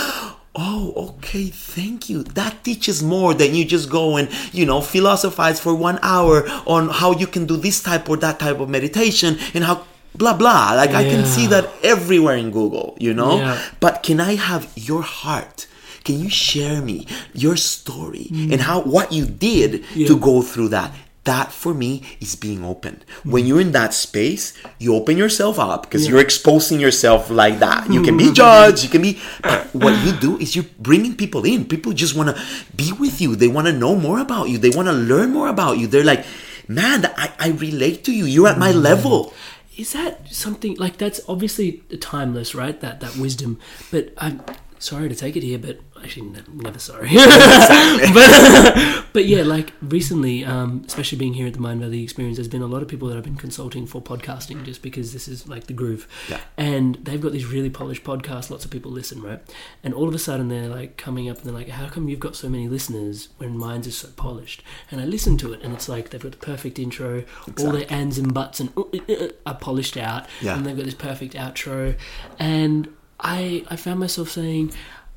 [0.52, 2.24] Oh, okay, thank you.
[2.24, 6.88] That teaches more than you just go and, you know, philosophize for one hour on
[6.88, 9.86] how you can do this type or that type of meditation and how
[10.16, 10.72] blah blah.
[10.74, 13.38] Like I can see that everywhere in Google, you know?
[13.38, 13.62] Yeah.
[13.78, 15.68] But can I have your heart?
[16.02, 18.52] Can you share me your story Mm.
[18.52, 20.90] and how what you did to go through that?
[21.24, 23.02] That for me is being open.
[23.22, 23.30] Hmm.
[23.30, 27.92] When you're in that space, you open yourself up because you're exposing yourself like that.
[27.92, 28.32] You can be hmm.
[28.32, 29.20] judged, you can be.
[29.42, 31.66] But what you do is you're bringing people in.
[31.66, 32.42] People just want to
[32.74, 33.36] be with you.
[33.36, 34.56] They want to know more about you.
[34.56, 35.86] They want to learn more about you.
[35.86, 36.24] They're like,
[36.66, 38.24] man, I, I relate to you.
[38.24, 38.78] You're at my hmm.
[38.78, 39.34] level.
[39.76, 42.80] Is that something like that's obviously timeless, right?
[42.80, 43.58] That that wisdom.
[43.90, 44.42] But I'm
[44.78, 47.08] sorry to take it here, but actually ne- never sorry.
[47.14, 52.62] but, but yeah, like recently, um, especially being here at the Mindvalley Experience, there's been
[52.62, 55.66] a lot of people that I've been consulting for podcasting, just because this is like
[55.66, 56.06] the groove.
[56.28, 56.40] Yeah.
[56.56, 58.50] And they've got these really polished podcasts.
[58.50, 59.40] Lots of people listen, right?
[59.82, 62.20] And all of a sudden, they're like coming up and they're like, "How come you've
[62.20, 65.72] got so many listeners when mine's is so polished?" And I listen to it, and
[65.72, 67.64] it's like they've got the perfect intro, exactly.
[67.66, 70.56] all their ands and buts and uh, uh, uh, are polished out, Yeah.
[70.56, 71.96] and they've got this perfect outro.
[72.38, 72.88] And
[73.18, 74.72] I I found myself saying,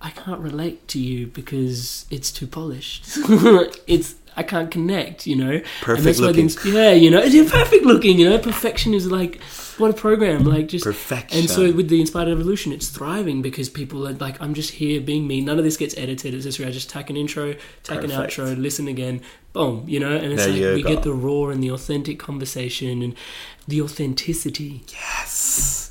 [0.06, 3.06] I can't relate to you because it's too polished.
[3.88, 5.62] it's I can't connect, you know.
[5.82, 6.50] Perfect and that's why looking.
[6.50, 8.20] things- yeah, you know, it's perfect looking.
[8.20, 9.42] You know, perfection is like
[9.78, 11.40] what a program, like just Perfection.
[11.40, 15.00] And so with the inspired evolution, it's thriving because people are like, I'm just here
[15.02, 15.40] being me.
[15.42, 16.34] None of this gets edited.
[16.34, 19.22] It's just I just tack an intro, tack an outro, listen again,
[19.54, 20.16] boom, you know.
[20.16, 20.90] And it's There like we go.
[20.90, 23.16] get the raw and the authentic conversation and
[23.68, 24.84] the authenticity.
[24.92, 25.83] Yes.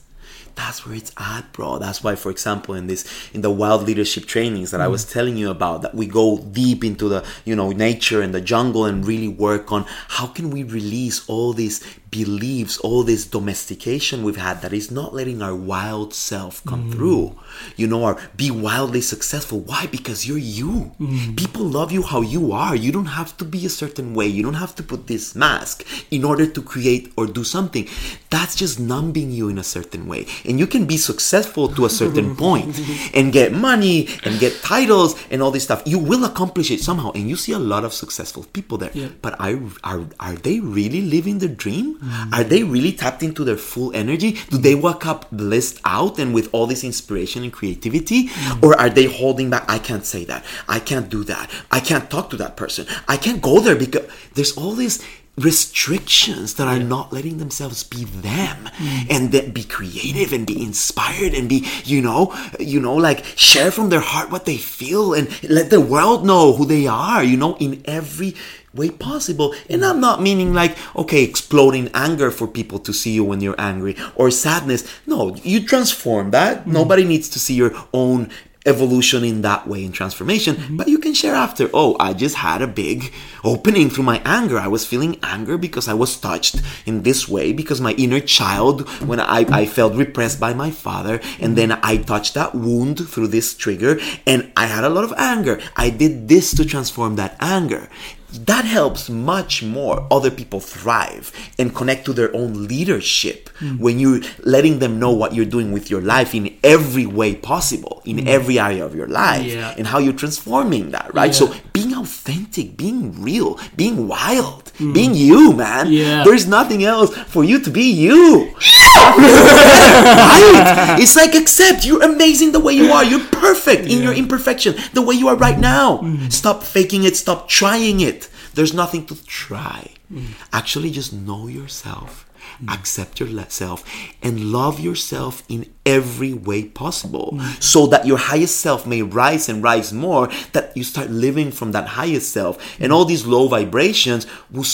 [0.54, 1.78] That's where it's at, bro.
[1.78, 5.12] That's why, for example, in this in the wild leadership trainings that I was mm.
[5.12, 8.84] telling you about, that we go deep into the you know nature and the jungle
[8.84, 11.82] and really work on how can we release all these
[12.12, 16.92] beliefs, all this domestication we've had that is not letting our wild self come mm.
[16.92, 17.36] through.
[17.76, 19.60] You know, or be wildly successful.
[19.60, 19.86] Why?
[19.86, 20.92] Because you're you.
[21.00, 21.36] Mm.
[21.36, 22.76] People love you how you are.
[22.76, 24.26] You don't have to be a certain way.
[24.26, 27.88] You don't have to put this mask in order to create or do something.
[28.30, 30.26] That's just numbing you in a certain way.
[30.44, 32.78] And you can be successful to a certain point
[33.14, 35.82] and get money and get titles and all this stuff.
[35.86, 37.12] You will accomplish it somehow.
[37.12, 38.90] And you see a lot of successful people there.
[38.92, 39.08] Yeah.
[39.22, 42.01] But are, are, are they really living their dream?
[42.02, 42.32] Mm.
[42.32, 44.38] Are they really tapped into their full energy?
[44.50, 48.28] Do they wake up blissed out and with all this inspiration and creativity?
[48.28, 48.62] Mm.
[48.62, 49.64] Or are they holding back?
[49.68, 50.44] I can't say that.
[50.68, 51.50] I can't do that.
[51.70, 52.86] I can't talk to that person.
[53.08, 55.04] I can't go there because there's all these
[55.36, 59.06] restrictions that are not letting themselves be them mm.
[59.10, 63.70] and then be creative and be inspired and be you know you know like share
[63.70, 67.36] from their heart what they feel and let the world know who they are you
[67.36, 68.34] know in every
[68.74, 69.54] way possible.
[69.68, 73.60] And i'm not meaning like okay exploding anger for people to see you when you're
[73.60, 74.88] angry or sadness.
[75.06, 76.64] No you transform that.
[76.64, 76.72] Mm.
[76.72, 78.30] Nobody needs to see your own
[78.66, 80.76] evolution in that way in transformation mm-hmm.
[80.76, 83.12] but you can share after oh i just had a big
[83.44, 84.56] opening through my anger.
[84.56, 88.88] I was feeling anger because i was touched in this way because my inner child
[89.06, 91.54] when i, I felt repressed by my father and mm-hmm.
[91.54, 95.60] then i touched that wound through this trigger and i had a lot of anger.
[95.76, 97.88] I did this to transform that anger
[98.32, 103.78] that helps much more other people thrive and connect to their own leadership mm.
[103.78, 108.02] when you're letting them know what you're doing with your life in every way possible
[108.04, 108.26] in mm.
[108.26, 109.74] every area of your life Yeah.
[109.76, 111.34] and how you're transforming that right?
[111.34, 114.94] So being authentic being real being wild mm.
[114.94, 115.92] being you man.
[115.92, 116.24] Yeah.
[116.24, 118.54] there's nothing else for you to be you
[118.96, 120.96] right?
[121.02, 123.04] It's like accept you're amazing the way you are.
[123.04, 125.98] You're perfect in your imperfection the way you are right now.
[125.98, 126.32] Mm.
[126.32, 128.28] Stop faking it stop trying it.
[128.54, 129.90] There's nothing to try.
[130.12, 130.26] Mm.
[130.52, 132.28] Actually just know yourself
[132.60, 132.72] mm.
[132.72, 133.84] accept yourself
[134.22, 139.62] and love yourself in every way possible so that your highest self may rise and
[139.62, 142.80] rise more that you start living from that highest self.
[142.80, 144.64] And all these low vibrations will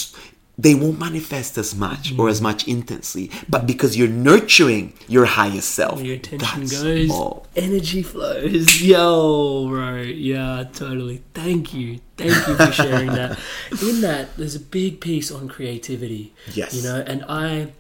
[0.59, 2.29] they won't manifest as much or mm-hmm.
[2.29, 7.47] as much intensely but because you're nurturing your highest self your attention goes, all.
[7.57, 8.81] energy flows.
[8.83, 9.97] Yo, bro.
[10.01, 11.23] Yeah, totally.
[11.35, 12.01] Thank you.
[12.17, 13.39] Thank you for sharing that.
[13.83, 16.35] In that, there's a big piece on creativity.
[16.53, 16.75] Yes.
[16.75, 17.73] You know, and I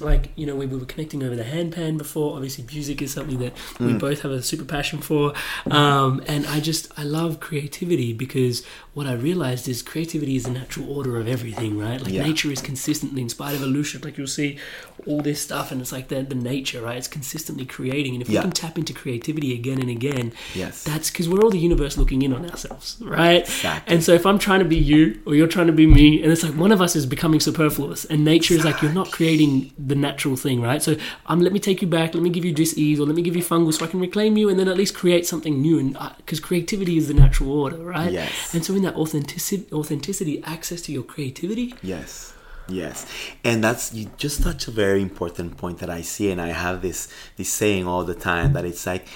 [0.00, 3.38] like you know we, we were connecting over the handpan before obviously music is something
[3.38, 5.32] that we both have a super passion for
[5.70, 8.64] um, and i just i love creativity because
[8.94, 12.24] what i realized is creativity is the natural order of everything right like Yeah.
[12.24, 14.58] nature is consistently in spite of evolution like you'll see
[15.06, 18.28] all this stuff and it's like the, the nature right it's consistently creating and if
[18.28, 18.40] Yeah.
[18.40, 20.84] we can tap into creativity again and again Yes.
[20.84, 23.94] that's because we're all the universe looking in on ourselves right Exactly.
[23.94, 26.30] and so if i'm trying to be you or you're trying to be me and
[26.32, 29.72] it's like one of us is becoming superfluous and nature is like you're not creating
[29.86, 32.52] the natural thing right so um let me take you back let me give you
[32.52, 34.76] dis-ease or let me give you fungal so i can reclaim you and then at
[34.76, 38.54] least create something new and because creativity is the natural order right Yes.
[38.54, 42.34] and so in that authenticity authenticity access to your creativity Yes.
[42.68, 43.06] Yes.
[43.44, 46.80] And that's you just touch a very important point that I see and I have
[46.80, 49.08] this this saying all the time that it's like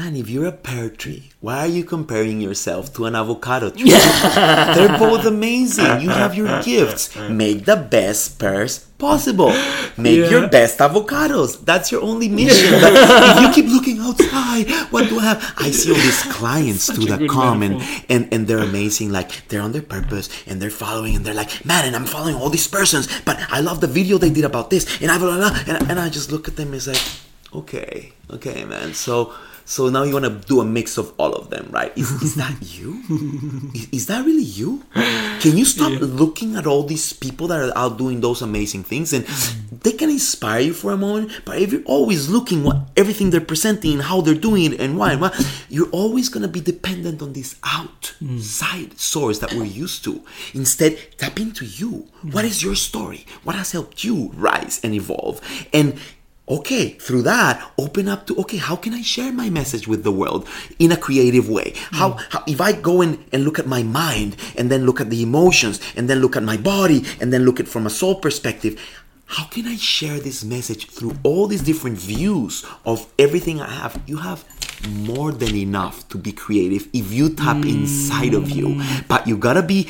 [0.00, 3.90] Man, if you're a pear tree, why are you comparing yourself to an avocado tree?
[3.90, 6.00] They're both amazing.
[6.00, 7.14] You have your gifts.
[7.28, 9.52] Make the best pears possible.
[9.98, 10.30] Make Yeah.
[10.32, 11.50] your best avocados.
[11.66, 12.72] That's your only mission.
[12.80, 15.40] If you keep looking outside, what do I have?
[15.58, 17.74] I see all these clients Such a that come and,
[18.08, 19.12] and and they're amazing.
[19.12, 22.36] Like they're on their purpose and they're following and they're like, man, and I'm following
[22.40, 25.28] all these persons, but I love the video they did about this, and I blah,
[25.36, 25.54] blah, blah.
[25.68, 26.72] And, and I just look at them.
[26.72, 27.04] It's like,
[27.52, 28.94] okay, okay, man.
[28.96, 29.34] So
[29.70, 31.96] so now you want to do a mix of all of them, right?
[31.96, 33.00] Is, is that you?
[33.72, 34.82] Is, is that really you?
[35.40, 39.12] Can you stop looking at all these people that are out doing those amazing things
[39.12, 39.24] and
[39.70, 43.40] they can inspire you for a moment, but if you're always looking what everything they're
[43.40, 45.30] presenting and how they're doing it and why and why,
[45.68, 50.20] you're always gonna be dependent on this outside source that we're used to.
[50.52, 52.08] Instead, tap into you.
[52.32, 53.24] What is your story?
[53.44, 55.40] What has helped you rise and evolve?
[55.72, 55.96] And
[56.50, 60.12] okay through that open up to okay how can i share my message with the
[60.12, 60.48] world
[60.78, 61.72] in a creative way?
[61.92, 62.22] How, hmm.
[62.30, 65.22] how if i go in and look at my mind and then look at the
[65.22, 68.78] emotions and then look at my body and then look at from a soul perspective
[69.26, 74.00] how can i share this message through all these different views of everything i have?
[74.06, 74.44] You have
[74.88, 78.74] more than enough to be creative if you tap inside of you.
[78.74, 79.06] Hmm.
[79.08, 79.88] But you gotta be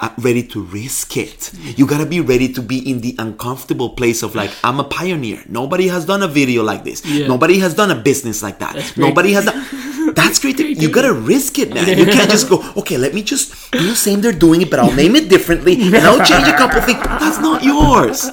[0.00, 1.52] uh, ready to risk it.
[1.76, 5.42] You gotta be ready to be in the uncomfortable place of like, I'm a pioneer.
[5.48, 7.04] Nobody has done a video like this.
[7.04, 7.26] Yeah.
[7.28, 8.96] Nobody has done a business like that.
[8.96, 10.12] Nobody has done.
[10.14, 10.80] That's creative.
[10.80, 11.98] You gotta risk it, man.
[11.98, 14.78] You can't just go, okay, let me just do the same they're doing it, but
[14.78, 17.02] I'll name it differently and I'll change a couple things.
[17.02, 18.30] That's not yours.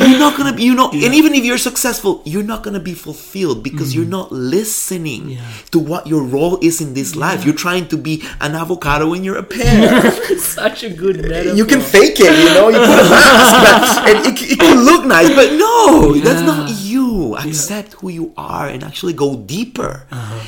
[0.00, 2.94] You're not gonna be, you know, and even if you're successful, you're not gonna be
[2.94, 4.18] fulfilled because you're mm.
[4.20, 5.40] not listening Yeah.
[5.72, 7.44] to what your role is in this life.
[7.44, 10.10] You're trying to be an avocado when you're a pear.
[10.38, 12.68] such a good metaphor You can fake it, you know.
[12.68, 16.70] You put a mask, but, and it, it can look nice, but no, that's not
[16.70, 17.36] you.
[17.36, 20.06] Accept who you are and actually go deeper.
[20.10, 20.46] Uh-huh.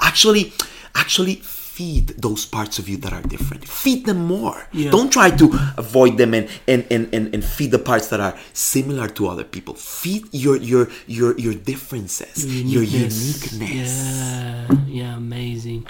[0.00, 0.52] Actually,
[0.94, 3.62] actually feed those parts of you that are different.
[3.66, 4.66] Feed them more.
[4.72, 4.90] Yeah.
[4.90, 5.46] Don't try to
[5.78, 9.44] avoid them and, and, and, and, and feed the parts that are similar to other
[9.44, 9.74] people.
[9.74, 12.44] Feed your your your your differences,
[12.74, 13.60] your uniqueness.
[13.62, 15.86] Yeah, yeah, amazing.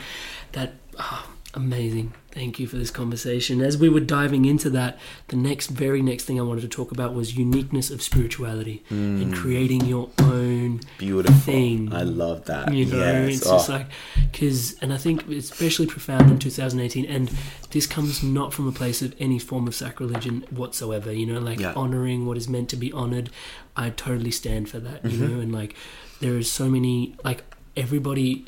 [0.53, 2.13] That ah, amazing.
[2.31, 3.61] Thank you for this conversation.
[3.61, 4.99] As we were diving into that,
[5.29, 9.35] the next, very next thing I wanted to talk about was uniqueness of spirituality and
[9.35, 10.81] creating your own Mm.
[10.99, 11.35] Beautiful.
[11.41, 11.93] thing.
[11.93, 12.73] I love that.
[12.73, 13.39] You know, yes.
[13.39, 13.53] it's Oh.
[13.57, 13.87] just like
[14.31, 17.31] because, and I think it's especially profound in 2018, and
[17.71, 21.13] this comes not from a place of any form of sacrilege whatsoever.
[21.13, 21.73] You know, like Yeah.
[21.75, 23.31] honoring what is meant to be honored.
[23.77, 25.05] I totally stand for that.
[25.05, 25.35] You Mm-hmm.
[25.35, 25.75] know, and like
[26.21, 27.43] there is so many like
[27.77, 28.47] everybody.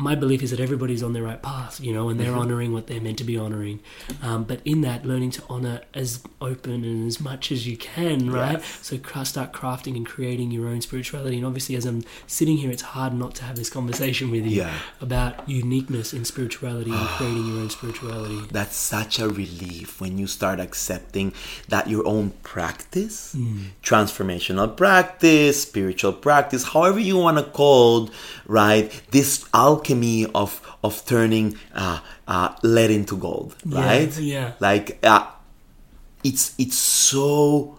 [0.00, 2.38] My belief is that everybody's on the right path, you know, and they're Mm-hmm.
[2.38, 3.80] honoring what they're meant to be honoring.
[4.22, 8.30] Um, but in that, learning to honor as open and as much as you can,
[8.30, 8.62] right?
[8.88, 11.36] So start crafting and creating your own spirituality.
[11.36, 12.02] And obviously, as I'm
[12.38, 14.72] sitting here, it's hard not to have this conversation with you Yeah.
[15.00, 18.40] about uniqueness in spirituality and creating your own spirituality.
[18.58, 21.32] That's such a relief when you start accepting
[21.68, 23.36] that your own practice,
[23.82, 28.10] transformational practice, spiritual practice, however you want to call it,
[28.46, 28.86] right?
[29.10, 29.89] This alchemy
[30.34, 34.18] of of turning uh, uh, lead into gold, Yeah, right?
[34.18, 34.52] yeah.
[34.60, 35.26] Like uh,
[36.24, 37.78] it's it's so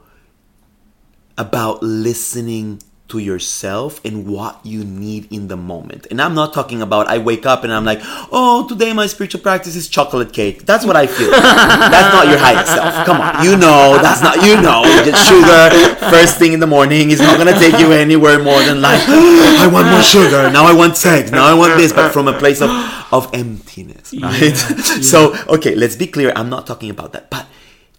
[1.38, 2.82] about listening
[3.12, 6.07] to yourself and what you need in the moment.
[6.09, 7.99] And I'm not talking about I wake up and I'm like,
[8.32, 10.66] oh, today my spiritual practice is chocolate cake.
[10.66, 11.30] That's what I feel.
[11.91, 13.05] that's not your highest self.
[13.05, 13.43] Come on.
[13.43, 15.68] You know, that's not, you know, just sugar
[16.09, 19.01] first thing in the morning is not going to take you anywhere more than like,
[19.07, 20.49] I want more sugar.
[20.49, 21.32] Now I want sex.
[21.32, 22.72] Now I want this, but from a place of,
[23.12, 24.41] of emptiness, right?
[24.41, 24.55] Yeah,
[25.03, 26.32] so, okay, let's be clear.
[26.34, 27.45] I'm not talking about that, but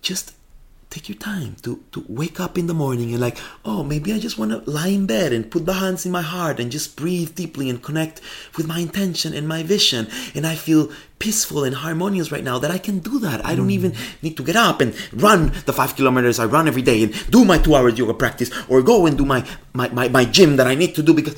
[0.00, 0.32] just
[0.92, 4.18] take your time to, to wake up in the morning and like oh maybe i
[4.18, 6.96] just want to lie in bed and put the hands in my heart and just
[6.96, 8.20] breathe deeply and connect
[8.58, 10.06] with my intention and my vision.
[10.34, 13.44] And i feel peaceful and harmonious right now that i can do that.
[13.46, 13.78] I don't hmm.
[13.78, 17.30] even need to get up and run the five kilometers i run every day and
[17.30, 19.40] do my two hours yoga practice or go and do my
[19.72, 21.36] my, my, my gym that i need to do because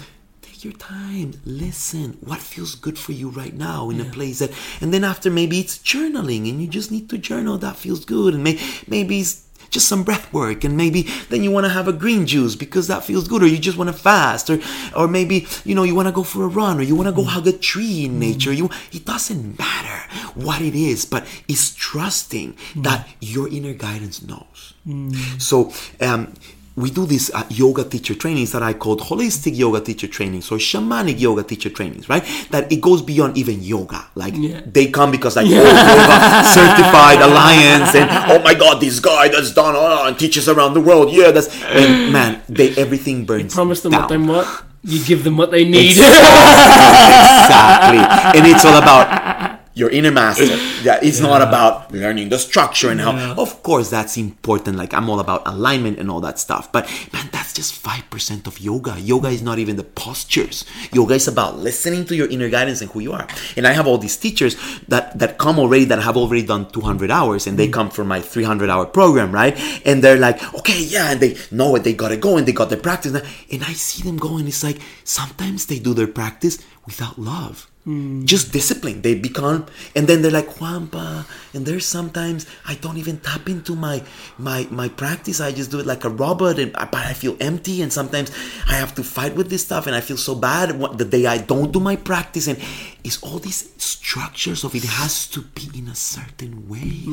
[0.65, 1.35] take your time.
[1.45, 2.17] Listen.
[2.21, 4.51] What feels good for you right now in a place that
[4.81, 8.35] and then after maybe it's journaling and you just need to journal that feels good.
[8.35, 11.89] And may, maybe it's just some breath work and maybe then you want to have
[11.89, 14.61] a green juice because that feels good or you just want to fast or
[14.97, 17.13] or maybe you know you want to go for a run or you want to
[17.13, 17.31] go mm-hmm.
[17.31, 18.21] hug a tree in mm-hmm.
[18.21, 18.53] nature.
[18.53, 22.83] You it doesn't matter what it is but it's trusting mm.
[22.85, 24.75] that your inner guidance knows.
[24.87, 25.41] Mm.
[25.41, 26.35] So um
[26.77, 30.59] we do these uh, yoga teacher trainings that I called holistic yoga teacher trainings or
[30.59, 32.25] shamanic yoga teacher trainings, right?
[32.51, 34.07] That it goes beyond even yoga.
[34.17, 34.35] Like
[34.73, 39.55] they come because like oh, yoga certified alliance and oh my god, this guy that's
[39.55, 41.13] done oh, and teaches around the world.
[41.13, 43.55] Yeah, that's and man, they everything burns.
[43.55, 44.03] Promise them down.
[44.03, 44.49] what they want.
[44.83, 45.91] You give them what they need.
[45.93, 47.99] exactly.
[48.37, 50.57] And it's all about your inner master.
[50.83, 53.35] Yeah, it's not about learning the structure and how.
[53.35, 54.77] Of course, that's important.
[54.77, 56.71] Like I'm all about alignment and all that stuff.
[56.71, 58.99] But man, that's just five percent of yoga.
[59.01, 60.65] Yoga is not even the postures.
[60.93, 63.27] Yoga is about listening to your inner guidance and who you are.
[63.57, 64.57] And I have all these teachers
[64.89, 67.73] that that come already that have already done 200 hours, and they mm.
[67.73, 69.59] come from my 300 hour program, right?
[69.85, 71.83] And they're like, okay, yeah, and they know it.
[71.83, 72.45] They got it going.
[72.45, 73.13] They got their practice.
[73.51, 74.47] And I see them going.
[74.47, 78.25] It's like sometimes they do their practice without love Hmm.
[78.25, 79.03] just discipline.
[79.03, 81.27] They become, and then they're like Juanpa.
[81.53, 84.03] And there's sometimes I don't even tap into my
[84.39, 85.39] my my practice.
[85.39, 87.83] I just do it like a robot, and uh, but I feel empty.
[87.83, 88.33] And sometimes
[88.67, 91.37] I have to fight with this stuff, and I feel so bad the day I
[91.37, 92.49] don't do my practice.
[92.49, 92.59] And
[93.05, 97.05] it's all these structures of it has to be in a certain way.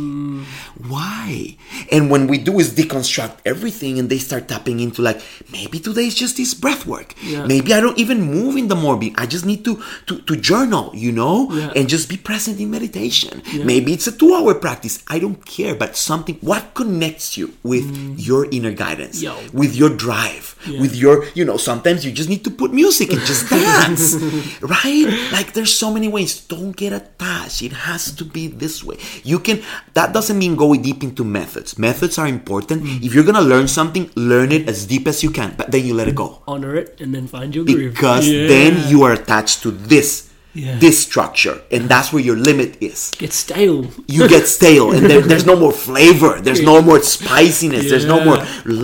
[0.87, 1.57] Why?
[1.91, 5.21] And when we do is deconstruct everything, and they start tapping into like
[5.51, 7.13] maybe today is just this breath work.
[7.21, 7.45] Yeah.
[7.45, 9.13] Maybe I don't even move in the morning.
[9.17, 11.73] I just need to to, to journal, you know, Yeah.
[11.75, 13.41] and just be present in meditation.
[13.65, 15.03] Maybe it's a two hour practice.
[15.09, 18.15] I don't care, but something what connects you with mm.
[18.17, 19.35] your inner guidance, Yo.
[19.51, 23.21] with your drive, with your, you know, sometimes you just need to put music and
[23.21, 24.15] just dance,
[24.61, 25.07] right?
[25.31, 26.31] Like there's so many ways.
[26.53, 27.59] Don't get attached.
[27.67, 28.97] It has to be this way.
[29.31, 29.57] You can,
[29.97, 31.69] that doesn't mean go deep into methods.
[31.87, 32.83] Methods are important.
[32.83, 33.03] Mm.
[33.05, 35.93] If you're gonna learn something, learn it as deep as you can, but then you
[36.01, 37.93] let it go Honor it and then find your groove.
[37.93, 38.47] because Yeah.
[38.53, 40.11] then you are attached to this
[40.53, 40.75] Yeah.
[40.85, 43.87] this structure and that's where your limit is get stale.
[44.15, 48.19] you get stale and there, there's no more flavor there's no more spiciness there's no
[48.27, 48.39] more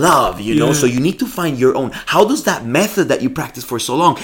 [0.06, 3.20] love you know so you need to find your own how does that method that
[3.24, 4.14] you practice for so long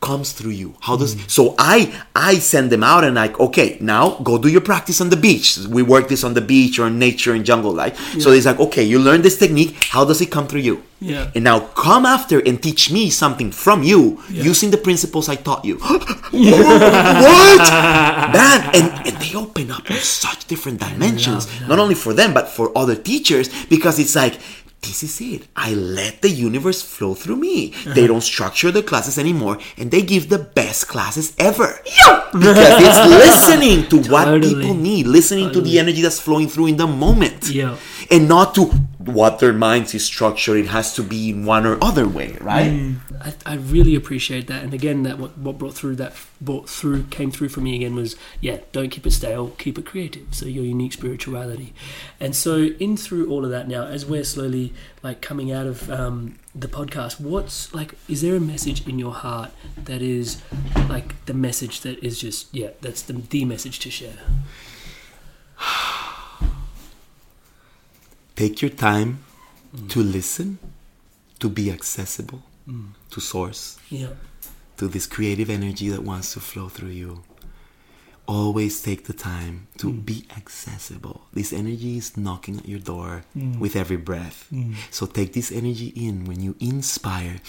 [0.00, 1.28] comes through you how does Mm.
[1.30, 5.08] so i i send them out and like okay now go do your practice on
[5.10, 8.30] the beach we work this on the beach or in nature and jungle like so
[8.30, 11.30] it's like okay you learn this technique how does it come through you Yeah.
[11.34, 14.18] and now come after and teach me something from you
[14.50, 15.76] using the principles I taught you.
[16.32, 17.62] what?
[18.38, 22.48] That and, and they open up in such different dimensions, not only for them but
[22.48, 24.34] for other teachers, because it's like
[24.82, 25.48] this is it.
[25.56, 27.70] I let the universe flow through me.
[27.84, 28.06] They uh-huh.
[28.06, 31.80] don't structure the classes anymore, and they give the best classes ever.
[31.84, 32.28] Yeah!
[32.32, 36.76] Because it's listening to what people need, listening to the energy that's flowing through in
[36.76, 37.76] the moment Yeah.
[38.10, 40.56] and not to what their minds is structured.
[40.56, 42.96] It has to be in one or other way, right?
[43.20, 47.04] I, I really appreciate that, and again, that what, what brought through that brought through
[47.04, 50.34] came through for me again was yeah, don't keep it stale, keep it creative.
[50.34, 51.72] So your unique spirituality,
[52.18, 55.88] and so in through all of that now, as we're slowly like coming out of
[55.90, 60.42] um, the podcast, what's like, is there a message in your heart that is
[60.88, 64.18] like the message that is just yeah, that's the the message to share.
[68.38, 69.18] Take your time
[69.74, 69.88] mm.
[69.90, 70.58] to listen,
[71.40, 72.90] to be accessible mm.
[73.10, 74.14] to source, Yeah,
[74.76, 77.24] to this creative energy that wants to flow through you.
[78.28, 80.04] Always take the time to mm.
[80.04, 81.22] be accessible.
[81.32, 83.24] This energy is knocking at your door
[83.58, 84.46] with every breath.
[84.92, 86.24] So take this energy in.
[86.26, 87.40] When you inspire,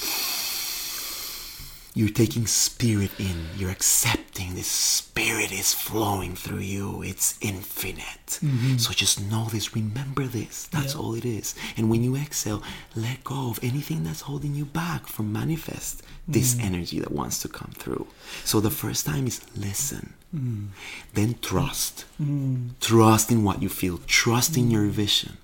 [1.94, 3.48] you're taking spirit in.
[3.58, 7.02] You're accepting this spirit is flowing through you.
[7.02, 8.40] It's infinite.
[8.42, 8.78] Mm-hmm.
[8.78, 9.76] So just know this.
[9.76, 10.68] Remember this.
[10.68, 11.56] That's all it is.
[11.76, 12.62] And when you exhale,
[12.96, 16.64] let go of anything that's holding you back from manifest this mm.
[16.64, 18.08] energy that wants to come through.
[18.46, 20.14] So the first time is listen.
[20.34, 20.68] Mm.
[21.16, 22.06] Then trust.
[22.22, 22.80] Mm.
[22.80, 24.00] Trust in what you feel.
[24.06, 25.38] Trust in your vision.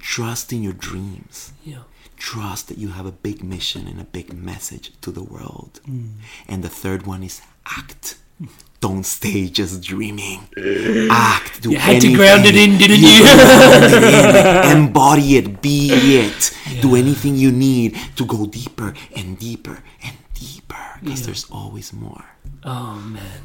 [0.00, 1.82] Trust in your dreams yeah,
[2.22, 5.80] trust that you have a big mission and a big message to the world.
[5.84, 6.22] Hmm.
[6.48, 8.16] And the third one is act.
[8.38, 8.46] Hmm.
[8.80, 10.40] don't stay just dreaming.
[11.10, 11.62] Act.
[11.62, 13.18] Do You had to ground it in, didn't you?
[13.22, 14.70] ground it in.
[14.76, 15.62] Embody it.
[15.62, 15.90] Be
[16.24, 16.40] it.
[16.80, 20.86] Do anything you need to go deeper and deeper and deeper.
[21.00, 22.24] Because there's always more.
[22.64, 23.42] Oh man,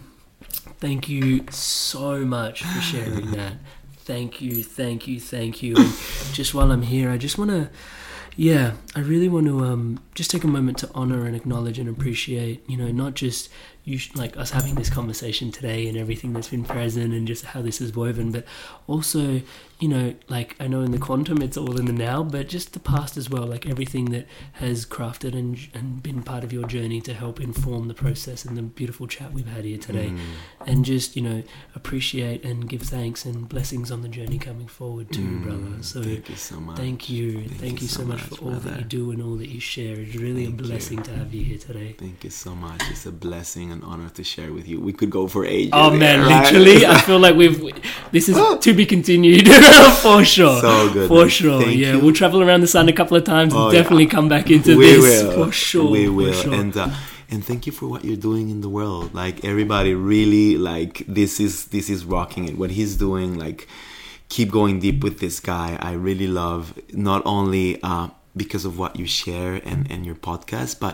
[0.79, 3.53] thank you so much for sharing that.
[4.07, 5.75] Thank you, thank you, thank you.
[5.75, 5.91] And
[6.31, 7.69] just while I'm here, I just want to,
[8.37, 11.89] yeah, I really want to um, just take a moment to honor and acknowledge and
[11.89, 13.49] appreciate, you know, not just
[13.87, 17.45] you sh- like us having this conversation today and everything that's been present and just
[17.45, 18.43] how this is woven, but
[18.85, 19.41] also,
[19.79, 22.73] you know, like I know in the quantum it's all in the now, but just
[22.73, 26.67] the past as well, like everything that has crafted and and been part of your
[26.67, 30.19] journey to help inform the process and the beautiful chat we've had here today, mm.
[30.65, 31.41] and just you know
[31.73, 35.81] appreciate and give thanks and blessings on the journey coming forward too, mm, brother.
[35.81, 36.75] So Thank you so much.
[36.75, 39.61] Thank you, thank, you so much, for all that you do and all that you
[39.61, 39.97] share.
[39.97, 40.69] It's really Thank a you.
[40.69, 41.95] blessing to have you here today.
[41.97, 42.81] Thank you so much.
[42.89, 44.77] It's a blessing and honor to share with you.
[44.89, 45.71] We could go for ages.
[45.73, 46.29] Oh man, right?
[46.51, 47.57] literally, I feel like we've.
[48.11, 49.47] This is to be continued
[50.05, 50.59] for sure.
[50.61, 51.29] So good, for man.
[51.29, 51.61] sure.
[51.61, 51.99] Thank yeah, you.
[52.01, 53.79] we'll travel around the sun a couple of times and Oh, yeah.
[53.81, 55.89] definitely come back into we this will for sure.
[55.97, 56.53] we will sure.
[56.53, 56.89] and uh,
[57.29, 61.39] and thank you for what you're doing in the world like everybody really like this
[61.45, 63.67] is this is rocking it what he's doing like
[64.29, 66.63] keep going deep with this guy i really love
[66.93, 68.07] not only uh
[68.43, 70.93] because of what you share and and your podcast but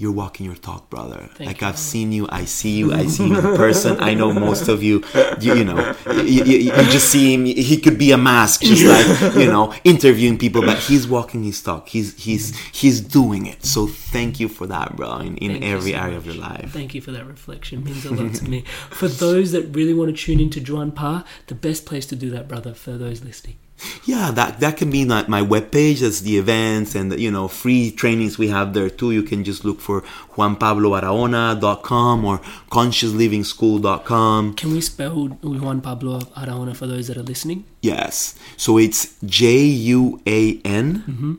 [0.00, 1.28] you're walking your talk, brother.
[1.34, 1.66] Thank like you.
[1.66, 4.00] I've seen you, I see you, I see you in person.
[4.00, 5.04] I know most of you.
[5.40, 7.44] You, you know, you, you, you just see him.
[7.44, 11.62] He could be a mask, just like you know, interviewing people, but he's walking his
[11.62, 11.88] talk.
[11.88, 13.66] He's he's he's doing it.
[13.66, 15.18] So thank you for that, bro.
[15.18, 16.26] In, in every so area much.
[16.26, 16.72] of your life.
[16.72, 17.84] Thank you for that reflection.
[17.84, 18.62] Means a lot to me.
[18.90, 22.48] For those that really want to tune into Juanpa, the best place to do that,
[22.48, 23.56] brother, for those listening.
[24.04, 26.00] Yeah, that that can be like my webpage.
[26.00, 29.12] That's the events and you know free trainings we have there too.
[29.12, 30.02] You can just look for
[30.36, 32.38] juanpablobarahona.com or
[32.70, 34.54] consciousliving.school.com.
[34.54, 37.64] Can we spell Juan Pablo Barahona for those that are listening?
[37.80, 38.34] Yes.
[38.56, 41.34] So it's J U A N mm-hmm.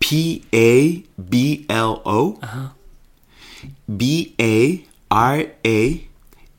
[0.00, 2.68] P A B L O uh-huh.
[3.96, 6.07] B A R A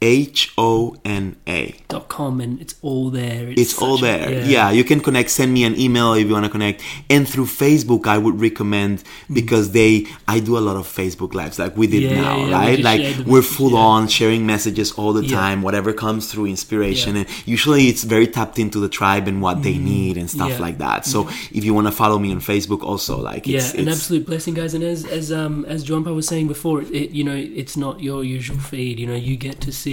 [0.02, 1.76] H O N A.
[1.90, 3.50] Dot com and it's all there.
[3.58, 4.46] It's all such a- there.
[4.46, 4.72] Yeah.
[4.72, 5.30] you can connect.
[5.30, 6.82] Send me an email if you want to connect.
[7.10, 11.60] And through Facebook, I would recommend because they, I do a lot of Facebook lives
[11.60, 12.12] like we did Mm.
[12.12, 12.80] Yeah, now, yeah, right?
[12.80, 13.78] Like we're full yeah.
[13.94, 15.36] on sharing messages all the Yeah.
[15.36, 17.16] time, whatever comes through inspiration.
[17.16, 17.22] Yeah.
[17.24, 20.60] And usually it's very tapped into the tribe and what they need and stuff Mm.
[20.60, 20.60] Yeah.
[20.68, 21.06] like that.
[21.06, 23.98] So if you want to follow me on Facebook, also like yeah, it's, an it's
[23.98, 24.74] absolute blessing, guys.
[24.74, 28.24] And as as um as Juanpa was saying before, it you know it's not your
[28.24, 28.98] usual feed.
[28.98, 29.89] You know, you get to see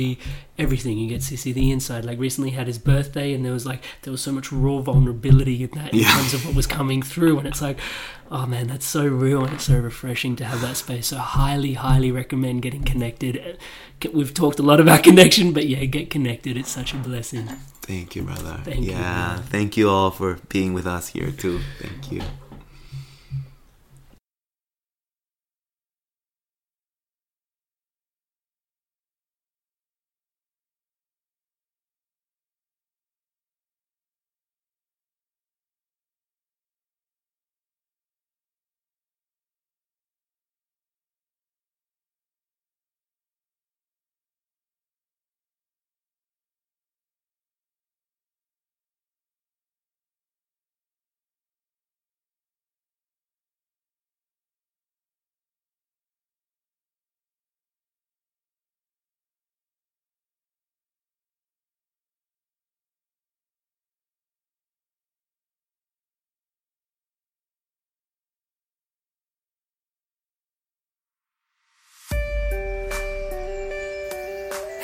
[0.59, 0.99] everything.
[0.99, 2.05] You get to see the inside.
[2.05, 5.63] Like recently had his birthday, and there was like there was so much raw vulnerability
[5.65, 6.13] in that in Yeah.
[6.17, 7.79] terms of what was coming through, and it's like.
[8.29, 11.07] Oh man, that's so real and it's so refreshing to have that space.
[11.07, 13.57] So highly, highly recommend getting connected.
[14.13, 16.57] We've talked a lot about connection, but yeah, get connected.
[16.57, 17.47] It's such a blessing.
[17.83, 18.59] Thank you, brother.
[18.65, 19.43] Thank you, yeah, brother.
[19.49, 21.61] thank you all for being with us here too.
[21.81, 22.23] Thank you.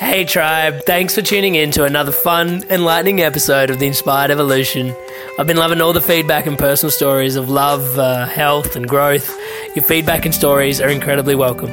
[0.03, 0.83] Hey, tribe.
[0.85, 4.93] Thanks for tuning in to another fun, enlightening episode of The Inspired Evolution.
[5.39, 9.33] I've been loving all the feedback and personal stories of love, uh, health, and growth.
[9.75, 11.69] Your feedback and stories are incredibly welcome.